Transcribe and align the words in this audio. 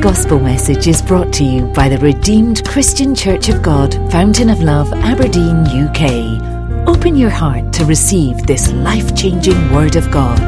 Gospel 0.00 0.38
message 0.38 0.86
is 0.86 1.02
brought 1.02 1.32
to 1.32 1.42
you 1.42 1.66
by 1.74 1.88
the 1.88 1.98
Redeemed 1.98 2.64
Christian 2.64 3.16
Church 3.16 3.48
of 3.48 3.62
God, 3.62 3.94
Fountain 4.12 4.48
of 4.48 4.60
Love, 4.60 4.92
Aberdeen, 4.92 5.66
UK. 5.66 6.86
Open 6.86 7.16
your 7.16 7.30
heart 7.30 7.72
to 7.72 7.84
receive 7.84 8.46
this 8.46 8.70
life 8.74 9.16
changing 9.16 9.56
Word 9.72 9.96
of 9.96 10.08
God. 10.12 10.38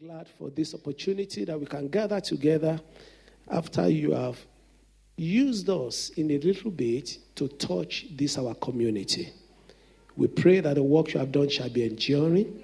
Glad 0.00 0.26
for 0.36 0.50
this 0.50 0.74
opportunity 0.74 1.44
that 1.44 1.58
we 1.58 1.66
can 1.66 1.86
gather 1.86 2.20
together 2.20 2.80
after 3.48 3.88
you 3.88 4.10
have 4.10 4.44
used 5.16 5.70
us 5.70 6.08
in 6.16 6.32
a 6.32 6.38
little 6.38 6.72
bit 6.72 7.16
to 7.36 7.46
touch 7.46 8.06
this 8.10 8.36
our 8.38 8.54
community. 8.56 9.32
We 10.16 10.26
pray 10.26 10.58
that 10.58 10.74
the 10.74 10.82
work 10.82 11.14
you 11.14 11.20
have 11.20 11.30
done 11.30 11.48
shall 11.48 11.70
be 11.70 11.84
enduring 11.84 12.60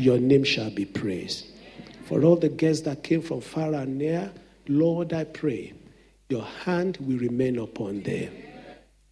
your 0.00 0.18
name 0.18 0.44
shall 0.44 0.70
be 0.70 0.86
praised. 0.86 1.46
For 2.04 2.24
all 2.24 2.36
the 2.36 2.48
guests 2.48 2.84
that 2.86 3.02
came 3.02 3.20
from 3.20 3.40
far 3.40 3.74
and 3.74 3.98
near, 3.98 4.32
Lord, 4.66 5.12
I 5.12 5.24
pray, 5.24 5.74
your 6.28 6.44
hand 6.44 6.96
will 7.00 7.18
remain 7.18 7.58
upon 7.58 8.02
them. 8.02 8.32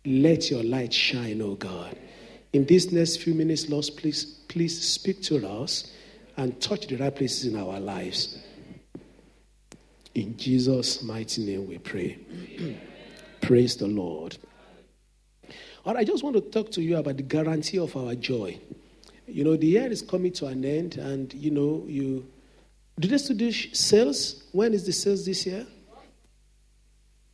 Let 0.04 0.50
your 0.50 0.64
light 0.64 0.92
shine, 0.92 1.42
O 1.42 1.54
God. 1.54 1.96
In 2.52 2.64
these 2.64 2.90
next 2.90 3.18
few 3.18 3.34
minutes, 3.34 3.68
Lord, 3.68 3.84
please, 3.96 4.24
please 4.48 4.80
speak 4.80 5.22
to 5.24 5.46
us 5.46 5.92
and 6.38 6.58
touch 6.60 6.86
the 6.86 6.96
right 6.96 7.14
places 7.14 7.52
in 7.52 7.58
our 7.58 7.78
lives. 7.78 8.38
In 10.14 10.36
Jesus' 10.38 11.02
mighty 11.02 11.44
name 11.44 11.68
we 11.68 11.78
pray. 11.78 12.18
Praise 13.42 13.76
the 13.76 13.86
Lord. 13.86 14.38
All 15.84 15.94
right, 15.94 16.00
I 16.00 16.04
just 16.04 16.24
want 16.24 16.36
to 16.36 16.40
talk 16.40 16.70
to 16.72 16.82
you 16.82 16.96
about 16.96 17.18
the 17.18 17.22
guarantee 17.22 17.78
of 17.78 17.94
our 17.96 18.14
joy. 18.14 18.58
You 19.28 19.44
know, 19.44 19.56
the 19.56 19.66
year 19.66 19.86
is 19.90 20.02
coming 20.02 20.32
to 20.32 20.46
an 20.46 20.64
end, 20.64 20.96
and 20.96 21.32
you 21.34 21.50
know, 21.50 21.84
you 21.86 22.26
do 22.98 23.08
they 23.08 23.18
still 23.18 23.36
do 23.36 23.52
sales? 23.52 24.42
When 24.52 24.74
is 24.74 24.84
the 24.84 24.92
sales 24.92 25.24
this 25.24 25.46
year? 25.46 25.66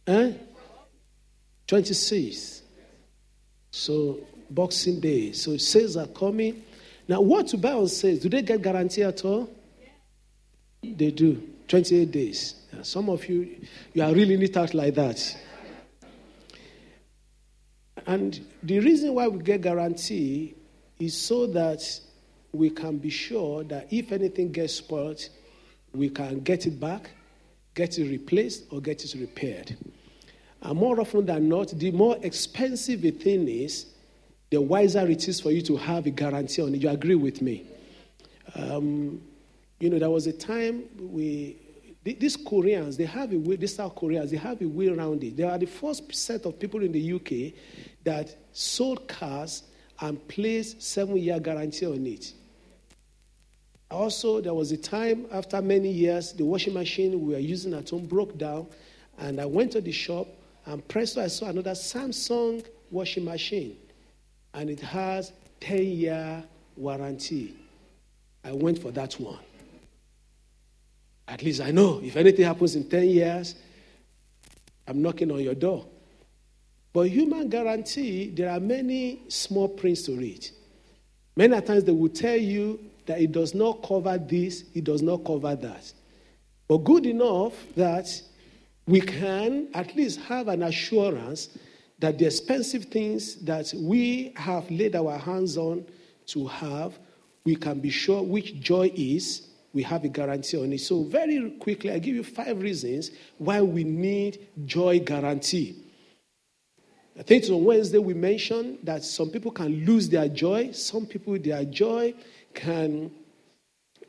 Eh? 0.07 0.33
26. 1.67 2.63
So 3.71 4.19
Boxing 4.51 5.01
Day. 5.01 5.33
So 5.33 5.57
sales 5.57 5.97
are 5.97 6.07
coming. 6.07 6.63
Now, 7.09 7.21
what 7.21 7.49
to 7.49 7.59
buy 7.59 7.73
on 7.73 7.89
sales? 7.89 8.21
Do 8.21 8.29
they 8.29 8.43
get 8.43 8.61
guarantee 8.63 9.03
at 9.03 9.25
all? 9.25 9.51
They 10.83 11.11
do. 11.11 11.43
28 11.69 12.11
days. 12.11 12.55
some 12.83 13.09
of 13.09 13.27
you, 13.27 13.57
you 13.95 14.03
are 14.03 14.13
really 14.13 14.35
it 14.43 14.57
out 14.57 14.75
like 14.75 14.95
that. 14.97 15.37
And 18.07 18.39
the 18.63 18.81
reason 18.81 19.15
why 19.15 19.29
we 19.29 19.43
get 19.43 19.63
guarantee 19.63 20.55
is 20.99 21.17
so 21.17 21.47
that 21.49 21.83
we 22.53 22.71
can 22.71 22.99
be 22.99 23.11
sure 23.11 23.65
that 23.65 23.93
if 23.93 24.13
anything 24.13 24.53
gets 24.53 24.75
spoiled, 24.75 25.29
we 25.93 26.09
can 26.09 26.41
get 26.41 26.67
it 26.67 26.79
back, 26.79 27.11
get 27.75 27.99
it 27.99 28.09
replaced, 28.09 28.65
or 28.71 28.81
get 28.81 29.05
it 29.05 29.15
repaired. 29.19 29.77
And 30.63 30.79
more 30.79 31.01
often 31.01 31.27
than 31.27 31.49
not, 31.49 31.69
the 31.69 31.91
more 31.91 32.17
expensive 32.23 33.05
a 33.05 33.11
thing 33.11 33.49
is, 33.49 33.87
the 34.51 34.61
wiser 34.61 35.07
it 35.07 35.29
is 35.29 35.41
for 35.41 35.51
you 35.51 35.63
to 35.63 35.77
have 35.77 36.07
a 36.07 36.11
guarantee 36.11 36.63
on 36.63 36.75
it. 36.75 36.81
You 36.81 36.89
agree 36.89 37.17
with 37.17 37.43
me? 37.43 37.65
Um, 38.55 39.21
you 39.81 39.91
know, 39.91 39.99
there 39.99 40.11
was 40.11 40.27
a 40.27 40.33
time 40.33 40.85
we, 40.99 41.57
these 42.05 42.37
Koreans, 42.37 42.97
they 42.97 43.05
have 43.05 43.33
a 43.33 43.37
way, 43.37 43.57
these 43.57 43.75
South 43.75 43.95
Koreans, 43.95 44.31
they 44.31 44.37
have 44.37 44.63
a 44.63 44.67
way 44.67 44.89
around 44.89 45.25
it. 45.25 45.37
They 45.37 45.43
are 45.43 45.59
the 45.59 45.67
first 45.67 46.15
set 46.15 46.47
of 46.47 46.59
people 46.59 46.83
in 46.83 46.93
the 46.93 47.13
UK 47.15 47.53
that 48.05 48.35
sold 48.53 49.09
cars 49.09 49.65
and 50.05 50.29
place 50.29 50.77
seven 50.81 51.17
year 51.17 51.41
guarantee 51.41 51.87
on 51.87 52.07
it. 52.07 52.35
Also, 53.91 54.41
there 54.41 54.53
was 54.53 54.71
a 54.71 54.77
time 54.77 55.27
after 55.33 55.63
many 55.63 55.91
years, 55.91 56.35
the 56.35 56.45
washing 56.45 56.75
machine 56.75 57.19
we 57.27 57.33
were 57.33 57.41
using 57.41 57.73
at 57.73 57.89
home 57.89 58.05
broke 58.05 58.37
down, 58.37 58.67
and 59.19 59.41
I 59.41 59.47
went 59.47 59.73
to 59.73 59.81
the 59.81 59.93
shop 59.93 60.27
and 60.67 60.87
presto, 60.89 61.23
I 61.23 61.29
saw 61.29 61.47
another 61.47 61.71
Samsung 61.71 62.67
washing 62.91 63.25
machine, 63.25 63.79
and 64.53 64.69
it 64.69 64.81
has 64.81 65.33
10 65.61 65.83
year 65.83 66.45
warranty. 66.77 67.55
I 68.45 68.53
went 68.53 68.81
for 68.81 68.91
that 68.91 69.15
one. 69.15 69.39
At 71.29 71.43
least 71.43 71.63
I 71.63 71.71
know 71.71 72.01
if 72.03 72.17
anything 72.17 72.45
happens 72.45 72.77
in 72.77 72.91
10 72.91 73.09
years, 73.09 73.55
I'm 74.87 75.01
knocking 75.01 75.31
on 75.31 75.41
your 75.41 75.55
door. 75.55 75.87
But 76.95 77.09
human 77.09 77.49
guarantee, 77.49 78.31
there 78.31 78.49
are 78.51 78.61
many 78.61 79.23
small 79.27 79.69
prints 79.69 80.03
to 80.03 80.17
read. 80.17 80.49
Many 81.37 81.61
times 81.61 81.83
they 81.83 81.93
will 81.93 82.09
tell 82.09 82.37
you 82.37 82.79
that 83.07 83.21
it 83.21 83.33
does 83.33 83.53
not 83.53 83.83
cover 83.83 84.17
this, 84.17 84.65
it 84.75 84.85
does 84.85 85.03
not 85.03 85.25
cover 85.25 85.57
that. 85.57 85.93
But 86.69 86.79
good 86.79 87.05
enough 87.05 87.53
that 87.75 88.09
we 88.87 89.01
can 89.01 89.69
at 89.75 89.97
least 89.97 90.21
have 90.21 90.47
an 90.47 90.63
assurance 90.63 91.59
that 91.99 92.17
the 92.19 92.27
expensive 92.27 92.85
things 92.85 93.37
that 93.45 93.75
we 93.77 94.33
have 94.37 94.71
laid 94.71 94.95
our 94.95 95.19
hands 95.19 95.57
on 95.59 95.85
to 96.27 96.47
have, 96.47 96.97
we 97.45 97.57
can 97.57 97.81
be 97.81 97.91
sure 97.91 98.23
which 98.23 98.61
joy 98.61 98.93
is. 98.95 99.49
We 99.73 99.83
have 99.83 100.05
a 100.05 100.09
guarantee 100.09 100.63
on 100.63 100.73
it. 100.73 100.81
So, 100.81 101.03
very 101.03 101.51
quickly, 101.59 101.91
I 101.91 101.99
give 101.99 102.15
you 102.15 102.23
five 102.23 102.63
reasons 102.63 103.11
why 103.39 103.61
we 103.63 103.83
need 103.83 104.47
joy 104.65 105.01
guarantee. 105.01 105.84
I 107.17 107.23
think 107.23 107.49
on 107.49 107.65
Wednesday 107.65 107.99
we 107.99 108.13
mentioned 108.13 108.79
that 108.83 109.05
some 109.05 109.31
people 109.31 109.53
can 109.53 109.85
lose 109.85 110.09
their 110.09 110.29
joy, 110.29 110.73
some 110.73 111.07
people, 111.07 111.39
their 111.39 111.65
joy 111.65 112.13
can 112.55 113.11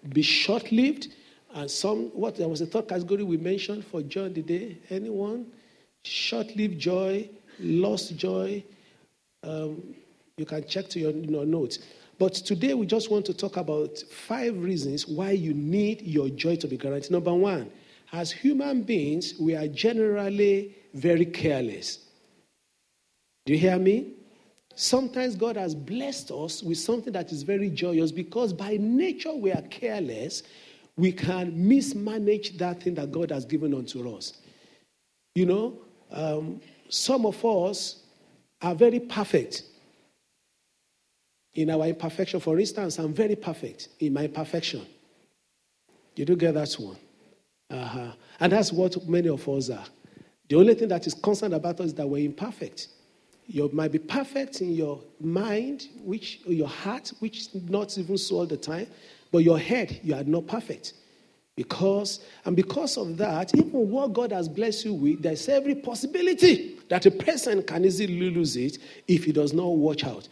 be 0.10 0.24
short 0.24 0.72
lived, 0.72 1.10
and 1.54 1.70
some, 1.70 2.06
what 2.14 2.36
there 2.36 2.48
was 2.48 2.62
a 2.62 2.66
third 2.66 2.88
category 2.88 3.24
we 3.24 3.38
mentioned 3.38 3.86
for 3.86 4.02
joy 4.02 4.30
today. 4.34 4.78
Anyone? 4.90 5.46
Short 6.04 6.56
lived 6.56 6.80
joy, 6.80 7.30
lost 7.60 8.16
joy. 8.18 8.64
Um, 9.44 9.96
you 10.38 10.46
can 10.46 10.68
check 10.68 10.90
to 10.90 11.00
your, 11.00 11.12
your 11.12 11.46
notes. 11.46 11.80
But 12.18 12.34
today 12.34 12.74
we 12.74 12.88
just 12.88 13.12
want 13.12 13.26
to 13.28 13.34
talk 13.34 13.58
about 13.58 14.00
five 14.00 14.58
reasons 14.58 15.08
why 15.08 15.32
you 15.32 15.54
need 15.54 16.02
your 16.02 16.30
joy 16.30 16.56
to 16.58 16.68
be 16.68 16.78
guaranteed. 16.78 17.12
Number 17.12 17.34
one, 17.34 17.70
as 18.12 18.32
human 18.32 18.82
beings, 18.82 19.36
we 19.40 19.56
are 19.56 19.68
generally 19.68 20.76
very 20.94 21.26
careless. 21.26 22.05
Do 23.46 23.54
you 23.54 23.60
hear 23.60 23.78
me? 23.78 24.14
Sometimes 24.76 25.36
God 25.36 25.56
has 25.56 25.74
blessed 25.74 26.32
us 26.32 26.62
with 26.62 26.78
something 26.78 27.14
that 27.14 27.32
is 27.32 27.44
very 27.44 27.70
joyous 27.70 28.12
because 28.12 28.52
by 28.52 28.78
nature 28.80 29.34
we 29.34 29.52
are 29.52 29.62
careless. 29.64 30.44
We 30.98 31.12
can 31.12 31.68
mismanage 31.68 32.58
that 32.58 32.84
thing 32.84 32.96
that 32.96 33.12
God 33.12 33.32
has 33.32 33.46
given 33.46 33.74
unto 33.74 34.16
us. 34.16 34.34
You 35.36 35.46
know, 35.46 35.80
um, 36.12 36.62
some 36.90 37.26
of 37.26 37.44
us 37.46 38.04
are 38.62 38.76
very 38.76 39.00
perfect 39.00 39.64
in 41.54 41.70
our 41.70 41.86
imperfection. 41.86 42.40
For 42.40 42.60
instance, 42.60 42.98
I'm 42.98 43.14
very 43.14 43.36
perfect 43.36 43.90
in 44.00 44.14
my 44.14 44.24
imperfection. 44.24 44.86
You 46.16 46.26
do 46.26 46.36
get 46.36 46.54
that 46.54 46.74
one. 46.74 46.98
Uh-huh. 47.70 48.12
And 48.40 48.52
that's 48.52 48.72
what 48.72 49.08
many 49.08 49.30
of 49.30 49.48
us 49.48 49.70
are. 49.70 49.86
The 50.50 50.56
only 50.56 50.76
thing 50.76 50.90
that 50.90 51.08
is 51.08 51.14
constant 51.14 51.54
about 51.54 51.80
us 51.80 51.88
is 51.88 51.94
that 51.96 52.08
we're 52.08 52.26
imperfect. 52.26 52.88
You 53.48 53.70
might 53.74 53.92
be 53.92 54.00
perfect 54.00 54.62
in 54.62 54.72
your 54.72 55.02
mind, 55.20 55.88
which 56.04 56.42
your 56.46 56.68
heart, 56.68 57.14
which 57.20 57.54
not 57.54 57.98
even 57.98 58.18
so 58.18 58.38
all 58.38 58.46
the 58.46 58.58
time, 58.58 58.88
but 59.32 59.40
your 59.40 59.60
head, 59.60 60.00
you 60.04 60.16
are 60.16 60.24
not 60.24 60.48
perfect. 60.48 60.94
Because, 61.56 62.20
and 62.44 62.56
because 62.56 62.98
of 62.98 63.16
that, 63.18 63.56
even 63.56 63.90
what 63.90 64.14
God 64.14 64.32
has 64.34 64.50
blessed 64.50 64.86
you 64.86 64.94
with, 64.94 65.22
there's 65.22 65.48
every 65.48 65.76
possibility 65.76 66.78
that 66.90 67.06
a 67.06 67.12
person 67.12 67.64
can 67.64 67.86
easily 67.86 68.30
lose 68.30 68.58
it 68.58 68.78
if 69.08 69.24
he 69.24 69.32
does 69.32 69.54
not 69.54 69.68
watch 69.68 70.04
out. 70.04 70.28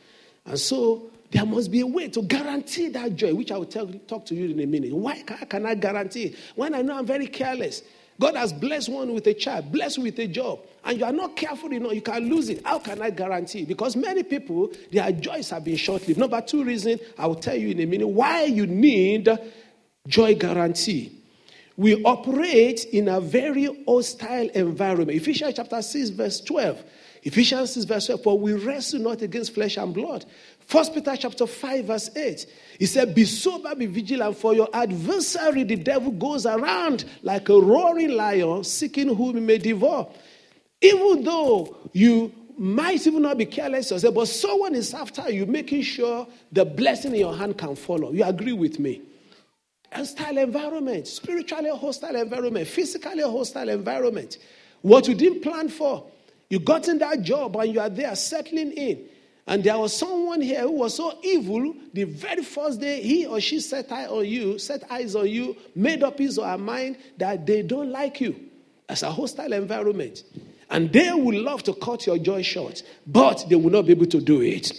And 0.46 0.60
so 0.60 1.10
there 1.32 1.46
must 1.46 1.72
be 1.72 1.80
a 1.80 1.88
way 1.88 2.10
to 2.10 2.22
guarantee 2.22 2.90
that 2.90 3.16
joy, 3.16 3.34
which 3.34 3.52
I 3.52 3.58
will 3.58 3.66
tell, 3.66 3.88
talk 4.08 4.26
to 4.28 4.36
you 4.36 4.50
in 4.50 4.60
a 4.60 4.66
minute. 4.66 4.94
Why 4.94 5.22
can 5.22 5.66
I 5.66 5.76
guarantee 5.76 6.24
it? 6.26 6.36
When 6.56 6.74
I 6.74 6.82
know 6.82 6.98
I'm 6.98 7.06
very 7.06 7.28
careless, 7.28 7.84
God 8.20 8.36
has 8.36 8.54
blessed 8.54 8.90
one 8.90 9.14
with 9.14 9.26
a 9.28 9.34
child, 9.34 9.72
blessed 9.72 10.00
with 10.00 10.20
a 10.20 10.28
job, 10.28 10.60
and 10.84 11.00
you 11.00 11.06
are 11.06 11.12
not 11.12 11.36
careful 11.36 11.72
enough, 11.72 11.94
you 11.94 12.02
can 12.02 12.30
lose 12.30 12.50
it. 12.50 12.62
How 12.66 12.80
can 12.80 13.02
I 13.02 13.10
guarantee? 13.10 13.66
Because 13.66 13.96
many 13.96 14.24
people, 14.24 14.72
their 14.92 15.12
joys 15.12 15.50
have 15.50 15.64
been 15.64 15.78
short 15.78 16.08
lived. 16.08 16.20
Number 16.20 16.42
two 16.42 16.64
reason, 16.64 17.00
I 17.18 17.28
will 17.28 17.36
tell 17.36 17.56
you 17.56 17.70
in 17.70 17.80
a 17.80 17.86
minute 17.86 18.08
why 18.08 18.44
you 18.44 18.68
need 18.68 19.30
joy 20.08 20.36
guarantee. 20.36 21.20
We 21.76 22.04
operate 22.04 22.86
in 22.86 23.08
a 23.08 23.20
very 23.20 23.84
hostile 23.88 24.50
environment. 24.50 25.10
Ephesians 25.12 25.56
chapter 25.56 25.82
6, 25.82 26.10
verse 26.10 26.40
12. 26.42 26.84
Ephesians 27.24 27.74
6, 27.74 27.86
verse 27.86 28.06
12. 28.08 28.22
For 28.24 28.38
we 28.38 28.54
wrestle 28.54 29.00
not 29.00 29.24
against 29.24 29.56
flesh 29.56 29.78
and 29.78 29.94
blood. 29.94 30.26
First 30.66 30.94
Peter 30.94 31.16
chapter 31.18 31.46
5, 31.46 31.86
verse 31.86 32.16
8. 32.16 32.46
He 32.80 32.86
said, 32.86 33.14
Be 33.14 33.26
sober, 33.26 33.76
be 33.76 33.86
vigilant, 33.86 34.38
for 34.38 34.54
your 34.54 34.70
adversary, 34.74 35.64
the 35.64 35.76
devil, 35.76 36.12
goes 36.12 36.46
around 36.46 37.06
like 37.22 37.50
a 37.50 37.60
roaring 37.60 38.12
lion, 38.12 38.64
seeking 38.64 39.14
whom 39.14 39.36
he 39.36 39.42
may 39.42 39.58
devour. 39.58 40.10
Even 40.82 41.24
though 41.24 41.78
you 41.94 42.34
might 42.58 43.06
even 43.06 43.22
not 43.22 43.38
be 43.38 43.46
careless 43.46 43.92
yourself, 43.92 44.16
but 44.16 44.28
someone 44.28 44.76
is 44.76 44.94
after 44.94 45.30
you, 45.30 45.46
making 45.46 45.82
sure 45.82 46.28
the 46.52 46.66
blessing 46.66 47.14
in 47.14 47.20
your 47.20 47.36
hand 47.36 47.58
can 47.58 47.76
follow. 47.76 48.12
You 48.12 48.24
agree 48.24 48.54
with 48.54 48.80
me? 48.80 49.02
hostile 49.94 50.38
environment, 50.38 51.08
spiritually 51.08 51.70
hostile 51.70 52.16
environment, 52.16 52.68
physically 52.68 53.22
hostile 53.22 53.70
environment. 53.70 54.38
What 54.82 55.08
you 55.08 55.16
didn't 55.16 55.42
plan 55.42 55.70
for. 55.70 56.06
You 56.50 56.60
got 56.60 56.88
in 56.88 57.00
that 57.00 57.22
job 57.22 57.56
and 57.56 57.74
you 57.74 57.80
are 57.80 57.90
there 57.90 58.16
settling 58.16 58.72
in. 58.72 59.06
And 59.46 59.64
there 59.64 59.78
was 59.78 59.96
someone 59.96 60.42
here 60.42 60.62
who 60.62 60.72
was 60.72 60.96
so 60.96 61.20
evil, 61.22 61.76
the 61.94 62.06
very 62.06 62.44
first 62.44 62.80
day 62.80 63.02
he 63.02 63.26
or 63.26 63.42
she 63.42 63.60
set 63.60 63.92
eye 63.92 64.06
on 64.06 64.26
you, 64.26 64.58
set 64.58 64.90
eyes 64.90 65.16
on 65.16 65.28
you, 65.28 65.58
made 65.76 66.02
up 66.02 66.18
his 66.18 66.38
or 66.38 66.48
her 66.48 66.58
mind 66.58 66.98
that 67.18 67.46
they 67.46 67.62
don't 67.62 67.92
like 67.92 68.22
you. 68.22 68.36
As 68.88 69.04
a 69.04 69.12
hostile 69.12 69.52
environment. 69.54 70.24
And 70.70 70.92
they 70.92 71.12
would 71.12 71.36
love 71.36 71.64
to 71.64 71.74
cut 71.74 72.06
your 72.06 72.18
joy 72.18 72.42
short, 72.42 72.84
but 73.06 73.46
they 73.50 73.56
will 73.56 73.70
not 73.70 73.86
be 73.86 73.92
able 73.92 74.06
to 74.08 74.22
do 74.22 74.42
it. 74.42 74.72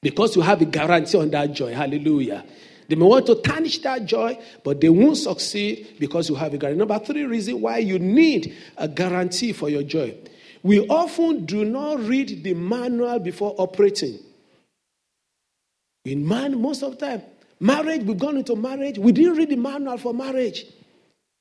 Because 0.00 0.36
you 0.36 0.42
have 0.42 0.62
a 0.62 0.64
guarantee 0.64 1.18
on 1.18 1.30
that 1.30 1.52
joy. 1.52 1.74
Hallelujah. 1.74 2.44
They 2.88 2.96
may 2.96 3.04
want 3.04 3.26
to 3.26 3.34
tarnish 3.36 3.78
that 3.80 4.06
joy, 4.06 4.38
but 4.64 4.80
they 4.80 4.88
won't 4.88 5.16
succeed 5.18 5.96
because 5.98 6.28
you 6.28 6.34
have 6.36 6.54
a 6.54 6.58
guarantee. 6.58 6.78
Number 6.78 6.98
three 6.98 7.24
reason 7.24 7.60
why 7.60 7.78
you 7.78 7.98
need 7.98 8.56
a 8.76 8.88
guarantee 8.88 9.52
for 9.52 9.68
your 9.68 9.82
joy. 9.82 10.16
We 10.68 10.86
often 10.86 11.46
do 11.46 11.64
not 11.64 11.98
read 12.00 12.44
the 12.44 12.52
manual 12.52 13.18
before 13.20 13.54
operating. 13.56 14.18
In 16.04 16.28
man, 16.28 16.60
most 16.60 16.82
of 16.82 16.98
the 16.98 17.06
time, 17.06 17.22
marriage, 17.58 18.02
we've 18.02 18.18
gone 18.18 18.36
into 18.36 18.54
marriage, 18.54 18.98
we 18.98 19.12
didn't 19.12 19.36
read 19.36 19.48
the 19.48 19.56
manual 19.56 19.96
for 19.96 20.12
marriage. 20.12 20.66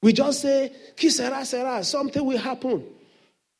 We 0.01 0.13
just 0.13 0.43
say, 0.43 0.71
Kisera, 0.95 1.45
Sera, 1.45 1.83
something 1.83 2.25
will 2.25 2.37
happen. 2.37 2.85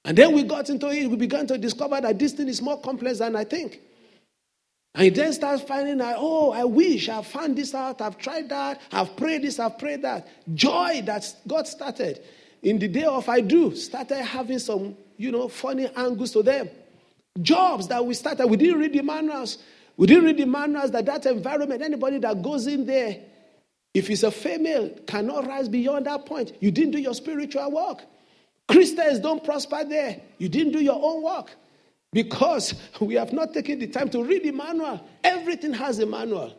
And 0.05 0.17
then 0.17 0.31
we 0.31 0.43
got 0.43 0.69
into 0.69 0.87
it, 0.87 1.05
we 1.05 1.17
began 1.17 1.45
to 1.47 1.57
discover 1.57 1.99
that 1.99 2.17
this 2.17 2.31
thing 2.31 2.47
is 2.47 2.61
more 2.61 2.79
complex 2.79 3.19
than 3.19 3.35
I 3.35 3.43
think. 3.43 3.81
And 4.95 5.03
he 5.03 5.09
then 5.09 5.33
starts 5.33 5.63
finding 5.63 5.99
out, 5.99 6.15
oh, 6.17 6.53
I 6.53 6.63
wish 6.63 7.09
I've 7.09 7.27
found 7.27 7.57
this 7.57 7.75
out, 7.75 7.99
I've 7.99 8.17
tried 8.17 8.47
that, 8.47 8.79
I've 8.93 9.17
prayed 9.17 9.41
this, 9.41 9.59
I've 9.59 9.77
prayed 9.77 10.03
that. 10.03 10.29
Joy 10.55 11.01
that 11.03 11.35
God 11.45 11.67
started 11.67 12.23
in 12.62 12.80
the 12.80 12.88
day 12.88 13.04
of 13.04 13.27
I 13.30 13.42
do 13.42 13.75
started 13.75 14.24
having 14.24 14.59
some, 14.59 14.95
you 15.18 15.31
know, 15.31 15.48
funny 15.48 15.89
angles 15.95 16.31
to 16.31 16.44
them. 16.44 16.69
Jobs 17.42 17.88
that 17.88 18.04
we 18.06 18.13
started, 18.13 18.48
we 18.48 18.57
didn't 18.57 18.80
read 18.80 18.94
the 18.94 19.04
manuals. 19.04 19.59
We 19.95 20.07
didn't 20.07 20.25
read 20.25 20.38
the 20.38 20.45
manuals 20.45 20.92
that 20.92 21.06
that 21.06 21.25
environment, 21.25 21.81
anybody 21.81 22.19
that 22.19 22.42
goes 22.42 22.68
in 22.68 22.86
there, 22.86 23.19
if 23.94 24.09
it's 24.09 24.24
a 24.24 24.31
female, 24.31 24.89
cannot 25.07 25.48
rise 25.48 25.69
beyond 25.69 26.06
that 26.06 26.25
point. 26.25 26.54
You 26.59 26.71
didn't 26.71 26.92
do 26.92 27.00
your 27.00 27.13
spiritual 27.13 27.71
work. 27.71 28.04
Christians 28.68 29.19
don't 29.19 29.44
prosper 29.44 29.83
there. 29.86 30.21
You 30.38 30.50
didn't 30.50 30.74
do 30.74 30.80
your 30.80 31.00
own 31.01 31.24
work. 31.24 31.56
Because 32.12 32.75
we 33.01 33.15
have 33.15 33.33
not 33.33 33.54
taken 33.54 33.80
the 33.80 33.88
time 33.88 34.09
to 34.09 34.24
read 34.24 34.44
the 34.44 34.51
manual. 34.51 35.01
Everything 35.24 35.74
has 35.74 36.00
a 36.00 36.06
manual. 36.06 36.54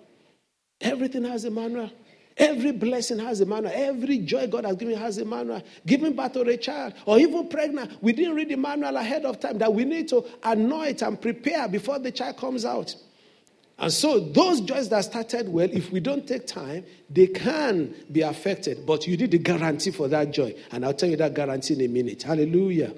Everything 0.81 1.25
has 1.25 1.45
a 1.45 1.51
manual. 1.51 1.91
Every 2.39 2.71
blessing 2.71 3.19
has 3.19 3.41
a 3.41 3.47
manual. 3.47 3.73
Every 3.75 4.19
joy 4.19 4.47
God 4.47 4.65
has 4.65 4.77
given 4.77 4.97
has 4.97 5.19
a 5.19 5.25
manual. 5.25 5.61
Giving 5.85 6.15
birth 6.15 6.35
to 6.35 6.43
a 6.43 6.57
child 6.57 6.95
or 7.05 7.19
even 7.19 7.49
pregnant, 7.49 8.01
we 8.01 8.13
didn't 8.13 8.37
read 8.37 8.49
the 8.49 8.57
manual 8.57 8.97
ahead 8.97 9.25
of 9.25 9.41
time 9.41 9.59
that 9.59 9.73
we 9.75 9.85
need 9.85 10.09
to 10.09 10.25
anoint 10.45 11.03
and 11.03 11.21
prepare 11.21 11.69
before 11.69 11.99
the 11.99 12.13
child 12.13 12.37
comes 12.37 12.65
out. 12.65 12.95
And 13.81 13.93
so, 13.93 14.19
those 14.19 14.61
joys 14.61 14.89
that 14.89 15.05
started 15.05 15.49
well, 15.49 15.69
if 15.73 15.93
we 15.93 16.01
don't 16.01 16.27
take 16.27 16.47
time, 16.47 16.85
they 17.11 17.29
can 17.29 17.95
be 18.11 18.23
affected. 18.23 18.85
But 18.85 19.07
you 19.07 19.17
need 19.17 19.31
the 19.31 19.39
guarantee 19.39 19.93
for 19.93 20.09
that 20.09 20.33
joy. 20.33 20.55
And 20.73 20.85
I'll 20.85 20.95
tell 20.95 21.09
you 21.09 21.17
that 21.17 21.35
guarantee 21.35 21.75
in 21.75 21.83
a 21.83 21.87
minute. 21.89 22.23
Hallelujah. 22.25 22.93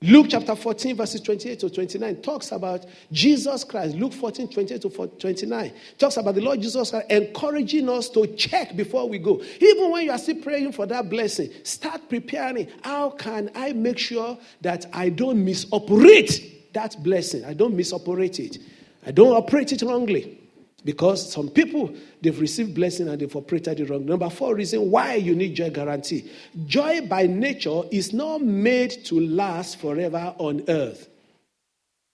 Luke 0.00 0.26
chapter 0.28 0.54
14, 0.54 0.96
verses 0.96 1.20
28 1.22 1.58
to 1.58 1.70
29 1.70 2.22
talks 2.22 2.52
about 2.52 2.86
Jesus 3.10 3.64
Christ. 3.64 3.96
Luke 3.96 4.12
14, 4.12 4.48
28 4.48 4.82
to 4.82 4.90
29 5.18 5.72
talks 5.98 6.16
about 6.16 6.36
the 6.36 6.40
Lord 6.40 6.62
Jesus 6.62 6.90
Christ 6.90 7.10
encouraging 7.10 7.88
us 7.88 8.08
to 8.10 8.28
check 8.28 8.76
before 8.76 9.08
we 9.08 9.18
go. 9.18 9.42
Even 9.60 9.90
when 9.90 10.04
you 10.04 10.12
are 10.12 10.18
still 10.18 10.36
praying 10.36 10.70
for 10.70 10.86
that 10.86 11.10
blessing, 11.10 11.50
start 11.64 12.08
preparing. 12.08 12.68
How 12.82 13.10
can 13.10 13.50
I 13.56 13.72
make 13.72 13.98
sure 13.98 14.38
that 14.60 14.86
I 14.92 15.08
don't 15.08 15.44
misoperate 15.44 16.72
that 16.74 17.02
blessing? 17.02 17.44
I 17.44 17.54
don't 17.54 17.76
misoperate 17.76 18.38
it. 18.38 18.58
I 19.04 19.10
don't 19.10 19.32
operate 19.32 19.72
it 19.72 19.82
wrongly. 19.82 20.37
Because 20.84 21.32
some 21.32 21.48
people, 21.48 21.92
they've 22.22 22.38
received 22.40 22.74
blessing 22.74 23.08
and 23.08 23.20
they've 23.20 23.34
operated 23.34 23.80
it 23.80 23.90
wrong. 23.90 24.06
Number 24.06 24.30
four 24.30 24.54
reason 24.54 24.90
why 24.90 25.14
you 25.14 25.34
need 25.34 25.54
joy 25.54 25.70
guarantee. 25.70 26.30
Joy 26.66 27.06
by 27.06 27.26
nature 27.26 27.82
is 27.90 28.12
not 28.12 28.42
made 28.42 29.04
to 29.06 29.20
last 29.20 29.80
forever 29.80 30.34
on 30.38 30.62
earth. 30.68 31.08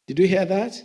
Did 0.07 0.19
you 0.19 0.27
hear 0.27 0.45
that? 0.47 0.83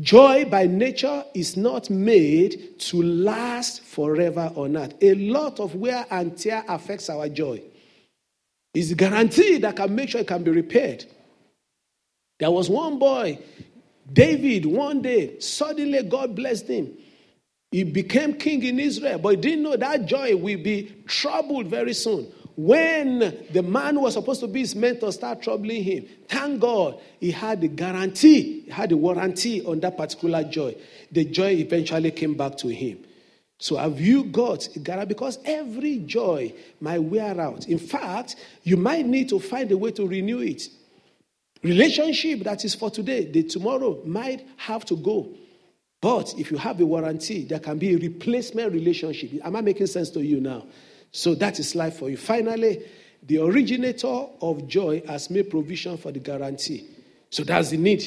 Joy 0.00 0.46
by 0.46 0.66
nature 0.66 1.24
is 1.34 1.56
not 1.56 1.88
made 1.88 2.80
to 2.80 3.02
last 3.02 3.82
forever 3.82 4.50
on 4.56 4.76
earth. 4.76 4.94
A 5.02 5.14
lot 5.14 5.60
of 5.60 5.76
wear 5.76 6.04
and 6.10 6.36
tear 6.36 6.64
affects 6.68 7.08
our 7.10 7.28
joy. 7.28 7.62
It's 8.72 8.92
guaranteed 8.92 9.62
that 9.62 9.76
can 9.76 9.94
make 9.94 10.08
sure 10.08 10.20
it 10.20 10.26
can 10.26 10.42
be 10.42 10.50
repaired. 10.50 11.04
There 12.40 12.50
was 12.50 12.68
one 12.68 12.98
boy, 12.98 13.38
David, 14.12 14.66
one 14.66 15.02
day, 15.02 15.38
suddenly 15.40 16.02
God 16.02 16.34
blessed 16.34 16.68
him. 16.68 16.96
He 17.70 17.82
became 17.82 18.34
king 18.34 18.62
in 18.62 18.78
Israel, 18.78 19.18
but 19.18 19.30
he 19.30 19.36
didn't 19.36 19.64
know 19.64 19.76
that 19.76 20.06
joy 20.06 20.36
will 20.36 20.62
be 20.62 20.94
troubled 21.06 21.66
very 21.66 21.92
soon. 21.92 22.30
When 22.56 23.18
the 23.50 23.62
man 23.64 23.96
who 23.96 24.02
was 24.02 24.14
supposed 24.14 24.40
to 24.40 24.46
be 24.46 24.60
his 24.60 24.76
mentor 24.76 25.10
start 25.10 25.42
troubling 25.42 25.82
him, 25.82 26.06
thank 26.28 26.60
God 26.60 27.00
he 27.18 27.32
had 27.32 27.60
the 27.60 27.68
guarantee, 27.68 28.60
he 28.60 28.70
had 28.70 28.90
the 28.90 28.96
warranty 28.96 29.64
on 29.64 29.80
that 29.80 29.96
particular 29.96 30.44
joy. 30.44 30.76
The 31.10 31.24
joy 31.24 31.50
eventually 31.54 32.12
came 32.12 32.34
back 32.34 32.56
to 32.58 32.68
him. 32.68 33.04
So 33.58 33.76
have 33.76 34.00
you 34.00 34.24
got 34.24 34.68
a 34.76 34.78
guarantee? 34.78 35.14
Because 35.14 35.38
every 35.44 35.98
joy 35.98 36.54
might 36.80 37.00
wear 37.00 37.40
out. 37.40 37.66
In 37.66 37.78
fact, 37.78 38.36
you 38.62 38.76
might 38.76 39.06
need 39.06 39.28
to 39.30 39.40
find 39.40 39.72
a 39.72 39.76
way 39.76 39.90
to 39.92 40.06
renew 40.06 40.38
it. 40.40 40.62
Relationship 41.64 42.40
that 42.40 42.62
is 42.66 42.74
for 42.74 42.90
today, 42.90 43.24
the 43.24 43.42
tomorrow 43.42 44.02
might 44.04 44.46
have 44.58 44.84
to 44.84 44.96
go. 44.96 45.32
But 46.02 46.34
if 46.38 46.50
you 46.50 46.58
have 46.58 46.78
a 46.82 46.84
warranty, 46.84 47.44
there 47.44 47.58
can 47.58 47.78
be 47.78 47.94
a 47.94 47.96
replacement 47.96 48.70
relationship. 48.70 49.30
Am 49.42 49.56
I 49.56 49.62
making 49.62 49.86
sense 49.86 50.10
to 50.10 50.22
you 50.22 50.40
now? 50.40 50.66
So 51.10 51.34
that 51.36 51.58
is 51.58 51.74
life 51.74 51.98
for 51.98 52.10
you. 52.10 52.18
Finally, 52.18 52.84
the 53.22 53.38
originator 53.38 54.26
of 54.42 54.68
joy 54.68 55.02
has 55.06 55.30
made 55.30 55.48
provision 55.48 55.96
for 55.96 56.12
the 56.12 56.18
guarantee. 56.18 56.86
So 57.30 57.42
that's 57.42 57.70
the 57.70 57.78
need. 57.78 58.04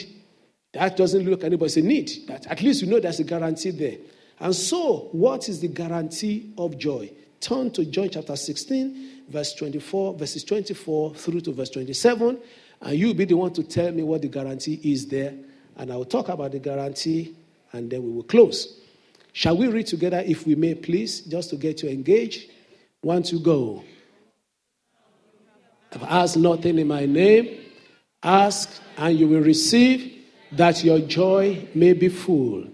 That 0.74 0.96
doesn't 0.96 1.28
look 1.28 1.44
anybody, 1.44 1.80
a 1.80 1.84
need. 1.84 2.12
That 2.28 2.46
at 2.46 2.62
least 2.62 2.84
you 2.84 2.88
know 2.88 3.00
there's 3.00 3.20
a 3.20 3.24
guarantee 3.24 3.72
there. 3.72 3.98
And 4.40 4.56
so, 4.56 5.10
what 5.14 5.50
is 5.50 5.62
the 5.62 5.68
guarantee 5.68 6.54
of 6.60 6.78
joy? 6.78 7.12
Turn 7.40 7.72
to 7.72 7.86
John 7.86 8.10
chapter 8.12 8.36
16, 8.36 9.24
verse 9.30 9.56
24, 9.56 10.14
verses 10.14 10.44
24 10.44 11.16
through 11.16 11.42
to 11.42 11.52
verse 11.54 11.72
27. 11.72 12.38
And 12.82 12.98
you'll 12.98 13.14
be 13.14 13.26
the 13.26 13.36
one 13.36 13.54
to 13.54 13.64
tell 13.64 13.92
me 13.92 14.04
what 14.04 14.22
the 14.22 14.28
guarantee 14.28 14.80
is 14.84 15.08
there. 15.08 15.34
And 15.78 15.92
I 15.92 15.96
will 15.96 16.06
talk 16.06 16.30
about 16.30 16.52
the 16.52 16.60
guarantee 16.60 17.36
and 17.74 17.90
then 17.90 18.04
we 18.04 18.12
will 18.12 18.24
close. 18.24 18.80
Shall 19.34 19.58
we 19.58 19.68
read 19.68 19.88
together, 19.88 20.24
if 20.26 20.48
we 20.48 20.56
may, 20.56 20.74
please, 20.74 21.22
just 21.22 21.52
to 21.52 21.58
get 21.58 21.84
you 21.84 21.90
engaged? 21.90 22.50
One 23.02 23.24
to 23.24 23.40
go. 23.40 23.84
I've 25.94 26.04
asked 26.04 26.38
nothing 26.38 26.80
in 26.80 26.88
my 26.88 27.06
name. 27.06 27.60
Ask 28.24 28.70
and 28.98 29.18
you 29.18 29.28
will 29.28 29.42
receive, 29.42 30.14
that 30.54 30.84
your 30.84 31.00
joy 31.00 31.68
may 31.76 31.94
be 31.94 32.10
full. 32.10 32.66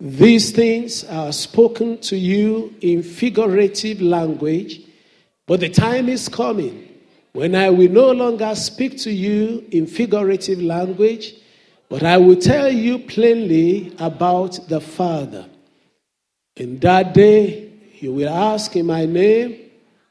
These 0.00 0.52
things 0.52 1.04
are 1.04 1.32
spoken 1.32 1.98
to 2.02 2.16
you 2.16 2.74
in 2.80 3.02
figurative 3.02 4.00
language, 4.00 4.80
but 5.46 5.60
the 5.60 5.68
time 5.68 6.08
is 6.08 6.28
coming 6.28 6.83
when 7.34 7.56
I 7.56 7.68
will 7.68 7.90
no 7.90 8.12
longer 8.12 8.54
speak 8.54 8.96
to 9.00 9.10
you 9.10 9.66
in 9.72 9.88
figurative 9.88 10.62
language, 10.62 11.34
but 11.88 12.04
I 12.04 12.16
will 12.16 12.36
tell 12.36 12.72
you 12.72 13.00
plainly 13.00 13.92
about 13.98 14.68
the 14.68 14.80
Father. 14.80 15.44
In 16.56 16.78
that 16.78 17.12
day, 17.12 17.72
you 17.98 18.14
will 18.14 18.28
ask 18.28 18.76
in 18.76 18.86
my 18.86 19.04
name, 19.04 19.68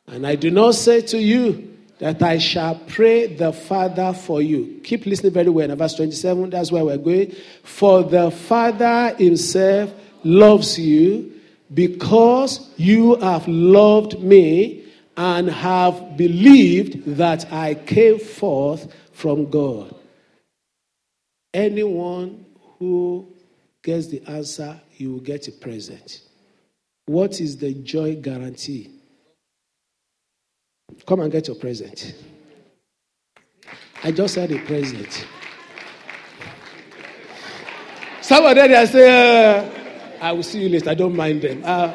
and 0.07 0.27
I 0.27 0.35
do 0.35 0.51
not 0.51 0.75
say 0.75 0.99
to 0.99 1.17
you 1.17 1.77
that 1.99 2.21
I 2.21 2.39
shall 2.39 2.75
pray 2.87 3.33
the 3.33 3.53
Father 3.53 4.11
for 4.11 4.41
you. 4.41 4.81
Keep 4.83 5.05
listening 5.05 5.31
very 5.31 5.49
well. 5.49 5.71
In 5.71 5.77
verse 5.77 5.95
27, 5.95 6.49
that's 6.49 6.73
where 6.73 6.83
we're 6.83 6.97
going. 6.97 7.33
For 7.63 8.03
the 8.03 8.31
Father 8.31 9.15
himself 9.15 9.93
loves 10.25 10.77
you 10.77 11.39
because 11.73 12.69
you 12.75 13.15
have 13.15 13.47
loved 13.47 14.19
me 14.19 14.82
and 15.17 15.49
have 15.49 16.17
believed 16.17 17.05
that 17.17 17.51
I 17.51 17.75
came 17.75 18.19
forth 18.19 18.93
from 19.11 19.49
God. 19.49 19.93
Anyone 21.53 22.45
who 22.79 23.27
gets 23.83 24.07
the 24.07 24.23
answer, 24.27 24.79
you 24.97 25.11
will 25.13 25.19
get 25.19 25.47
a 25.47 25.51
present. 25.51 26.21
What 27.05 27.41
is 27.41 27.57
the 27.57 27.73
joy 27.73 28.15
guarantee? 28.15 28.89
Come 31.05 31.19
and 31.19 31.31
get 31.31 31.47
your 31.47 31.57
present. 31.57 32.15
I 34.03 34.11
just 34.11 34.35
had 34.35 34.51
a 34.51 34.59
present. 34.59 35.27
Somebody 38.21 38.67
there 38.67 38.87
say, 38.87 39.57
uh, 39.59 39.69
I 40.21 40.31
will 40.31 40.43
see 40.43 40.61
you 40.63 40.69
later. 40.69 40.89
I 40.89 40.93
don't 40.95 41.15
mind 41.15 41.41
them. 41.41 41.61
Uh, 41.65 41.93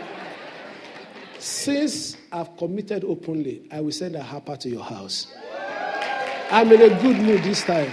Since 1.38 2.17
I've 2.30 2.56
committed 2.56 3.04
openly, 3.04 3.62
I 3.70 3.80
will 3.80 3.92
send 3.92 4.16
a 4.16 4.22
harper 4.22 4.56
to 4.56 4.68
your 4.68 4.84
house. 4.84 5.28
I'm 6.50 6.70
in 6.72 6.82
a 6.82 7.02
good 7.02 7.16
mood 7.18 7.42
this 7.42 7.62
time. 7.62 7.90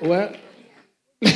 Well, 0.00 0.34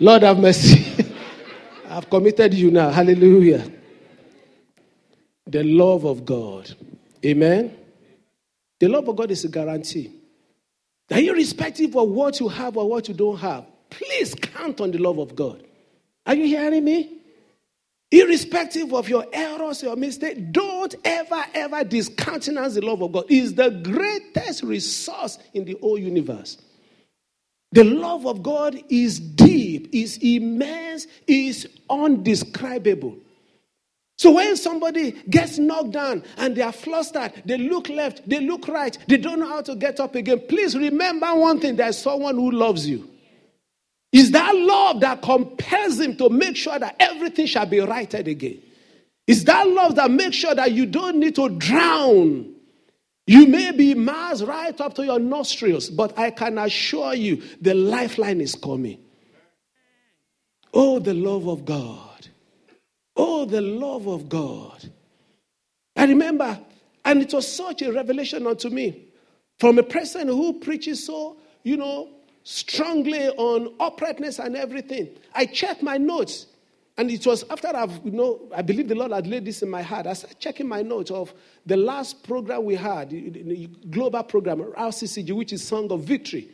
Lord 0.00 0.22
have 0.22 0.38
mercy. 0.38 1.06
I've 1.88 2.08
committed 2.08 2.54
you 2.54 2.70
now. 2.70 2.90
Hallelujah. 2.90 3.70
The 5.46 5.62
love 5.64 6.04
of 6.04 6.24
God. 6.24 6.74
Amen. 7.24 7.76
The 8.78 8.88
love 8.88 9.08
of 9.08 9.16
God 9.16 9.30
is 9.30 9.44
a 9.44 9.48
guarantee. 9.48 10.12
That 11.08 11.22
irrespective 11.22 11.96
of 11.96 12.08
what 12.08 12.40
you 12.40 12.48
have 12.48 12.76
or 12.76 12.88
what 12.88 13.08
you 13.08 13.14
don't 13.14 13.38
have, 13.38 13.64
please 13.90 14.34
count 14.34 14.80
on 14.80 14.90
the 14.90 14.98
love 14.98 15.18
of 15.18 15.34
God. 15.34 15.64
Are 16.26 16.34
you 16.34 16.44
hearing 16.46 16.84
me? 16.84 17.15
Irrespective 18.10 18.94
of 18.94 19.08
your 19.08 19.26
errors, 19.32 19.82
your 19.82 19.96
mistakes, 19.96 20.40
don't 20.52 20.94
ever, 21.04 21.44
ever 21.54 21.84
discountenance 21.84 22.74
the 22.74 22.80
love 22.82 23.02
of 23.02 23.12
God. 23.12 23.26
It's 23.28 23.52
the 23.52 23.70
greatest 23.70 24.62
resource 24.62 25.38
in 25.54 25.64
the 25.64 25.76
whole 25.80 25.98
universe. 25.98 26.58
The 27.72 27.84
love 27.84 28.26
of 28.26 28.42
God 28.42 28.80
is 28.88 29.18
deep, 29.20 29.90
is 29.92 30.18
immense, 30.22 31.06
is 31.26 31.68
undescribable. 31.90 33.18
So 34.18 34.32
when 34.32 34.56
somebody 34.56 35.12
gets 35.28 35.58
knocked 35.58 35.90
down 35.90 36.22
and 36.38 36.56
they 36.56 36.62
are 36.62 36.72
flustered, 36.72 37.32
they 37.44 37.58
look 37.58 37.88
left, 37.88 38.26
they 38.28 38.40
look 38.40 38.68
right, 38.68 38.96
they 39.08 39.18
don't 39.18 39.40
know 39.40 39.48
how 39.48 39.62
to 39.62 39.74
get 39.76 40.00
up 40.00 40.14
again, 40.14 40.42
please 40.48 40.76
remember 40.76 41.34
one 41.34 41.60
thing 41.60 41.76
there's 41.76 41.98
someone 41.98 42.36
who 42.36 42.50
loves 42.52 42.88
you. 42.88 43.10
Is 44.12 44.30
that 44.30 44.54
love 44.54 45.00
that 45.00 45.22
compels 45.22 46.00
him 46.00 46.16
to 46.16 46.30
make 46.30 46.56
sure 46.56 46.78
that 46.78 46.96
everything 47.00 47.46
shall 47.46 47.66
be 47.66 47.80
righted 47.80 48.28
again? 48.28 48.62
Is 49.26 49.44
that 49.44 49.68
love 49.68 49.96
that 49.96 50.10
makes 50.10 50.36
sure 50.36 50.54
that 50.54 50.72
you 50.72 50.86
don't 50.86 51.18
need 51.18 51.34
to 51.34 51.48
drown? 51.48 52.54
You 53.26 53.46
may 53.48 53.72
be 53.72 53.94
Mars 53.94 54.44
right 54.44 54.80
up 54.80 54.94
to 54.94 55.04
your 55.04 55.18
nostrils, 55.18 55.90
but 55.90 56.16
I 56.16 56.30
can 56.30 56.58
assure 56.58 57.14
you 57.14 57.42
the 57.60 57.74
lifeline 57.74 58.40
is 58.40 58.54
coming. 58.54 58.98
Oh, 60.72 61.00
the 61.00 61.14
love 61.14 61.48
of 61.48 61.64
God. 61.64 62.28
Oh, 63.16 63.44
the 63.44 63.60
love 63.60 64.06
of 64.06 64.28
God. 64.28 64.90
I 65.96 66.04
remember, 66.04 66.58
and 67.04 67.22
it 67.22 67.32
was 67.32 67.50
such 67.50 67.82
a 67.82 67.90
revelation 67.92 68.46
unto 68.46 68.68
me 68.68 69.08
from 69.58 69.78
a 69.78 69.82
person 69.82 70.28
who 70.28 70.60
preaches 70.60 71.04
so, 71.04 71.38
you 71.64 71.76
know, 71.76 72.10
strongly 72.46 73.28
on 73.30 73.74
uprightness 73.80 74.38
and 74.38 74.56
everything. 74.56 75.08
I 75.34 75.46
checked 75.46 75.82
my 75.82 75.98
notes, 75.98 76.46
and 76.96 77.10
it 77.10 77.26
was 77.26 77.44
after 77.50 77.66
I've, 77.74 78.00
you 78.04 78.12
know, 78.12 78.48
I 78.54 78.62
believe 78.62 78.86
the 78.86 78.94
Lord 78.94 79.10
had 79.10 79.26
laid 79.26 79.44
this 79.44 79.62
in 79.62 79.68
my 79.68 79.82
heart. 79.82 80.06
I 80.06 80.12
started 80.12 80.38
checking 80.38 80.68
my 80.68 80.80
notes 80.82 81.10
of 81.10 81.34
the 81.66 81.76
last 81.76 82.22
program 82.22 82.64
we 82.64 82.76
had, 82.76 83.10
the 83.10 83.68
global 83.90 84.22
program, 84.22 84.60
RCCG, 84.60 85.32
which 85.32 85.52
is 85.52 85.66
Song 85.66 85.90
of 85.90 86.04
Victory. 86.04 86.48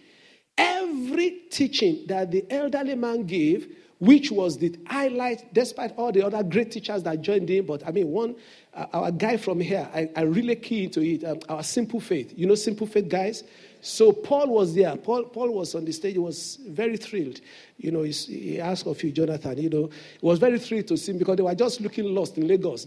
Every 0.56 1.42
teaching 1.50 2.06
that 2.06 2.30
the 2.30 2.50
elderly 2.50 2.94
man 2.94 3.24
gave 3.26 3.76
which 4.02 4.32
was 4.32 4.58
the 4.58 4.74
highlight, 4.88 5.54
despite 5.54 5.92
all 5.96 6.10
the 6.10 6.26
other 6.26 6.42
great 6.42 6.72
teachers 6.72 7.04
that 7.04 7.20
joined 7.20 7.48
in. 7.50 7.64
But 7.64 7.86
I 7.86 7.92
mean, 7.92 8.08
one, 8.08 8.34
uh, 8.74 8.86
our 8.92 9.12
guy 9.12 9.36
from 9.36 9.60
here, 9.60 9.88
I, 9.94 10.10
I 10.16 10.22
really 10.22 10.56
key 10.56 10.82
into 10.82 11.02
it. 11.02 11.22
Um, 11.22 11.38
our 11.48 11.62
simple 11.62 12.00
faith, 12.00 12.32
you 12.36 12.48
know, 12.48 12.56
simple 12.56 12.88
faith 12.88 13.08
guys. 13.08 13.44
So 13.84 14.12
Paul 14.12 14.46
was 14.46 14.76
there. 14.76 14.96
Paul, 14.96 15.24
Paul 15.24 15.54
was 15.54 15.74
on 15.74 15.84
the 15.84 15.90
stage. 15.90 16.12
He 16.12 16.18
was 16.20 16.60
very 16.68 16.96
thrilled. 16.96 17.40
You 17.76 17.90
know, 17.90 18.02
he, 18.02 18.60
asked 18.60 18.86
of 18.86 19.02
you, 19.02 19.10
Jonathan. 19.10 19.58
You 19.58 19.70
know, 19.70 19.90
he 20.20 20.24
was 20.24 20.38
very 20.38 20.60
thrilled 20.60 20.86
to 20.86 20.96
see 20.96 21.10
him 21.10 21.18
because 21.18 21.36
they 21.36 21.42
were 21.42 21.54
just 21.56 21.80
looking 21.80 22.04
lost 22.14 22.38
in 22.38 22.46
Lagos. 22.46 22.86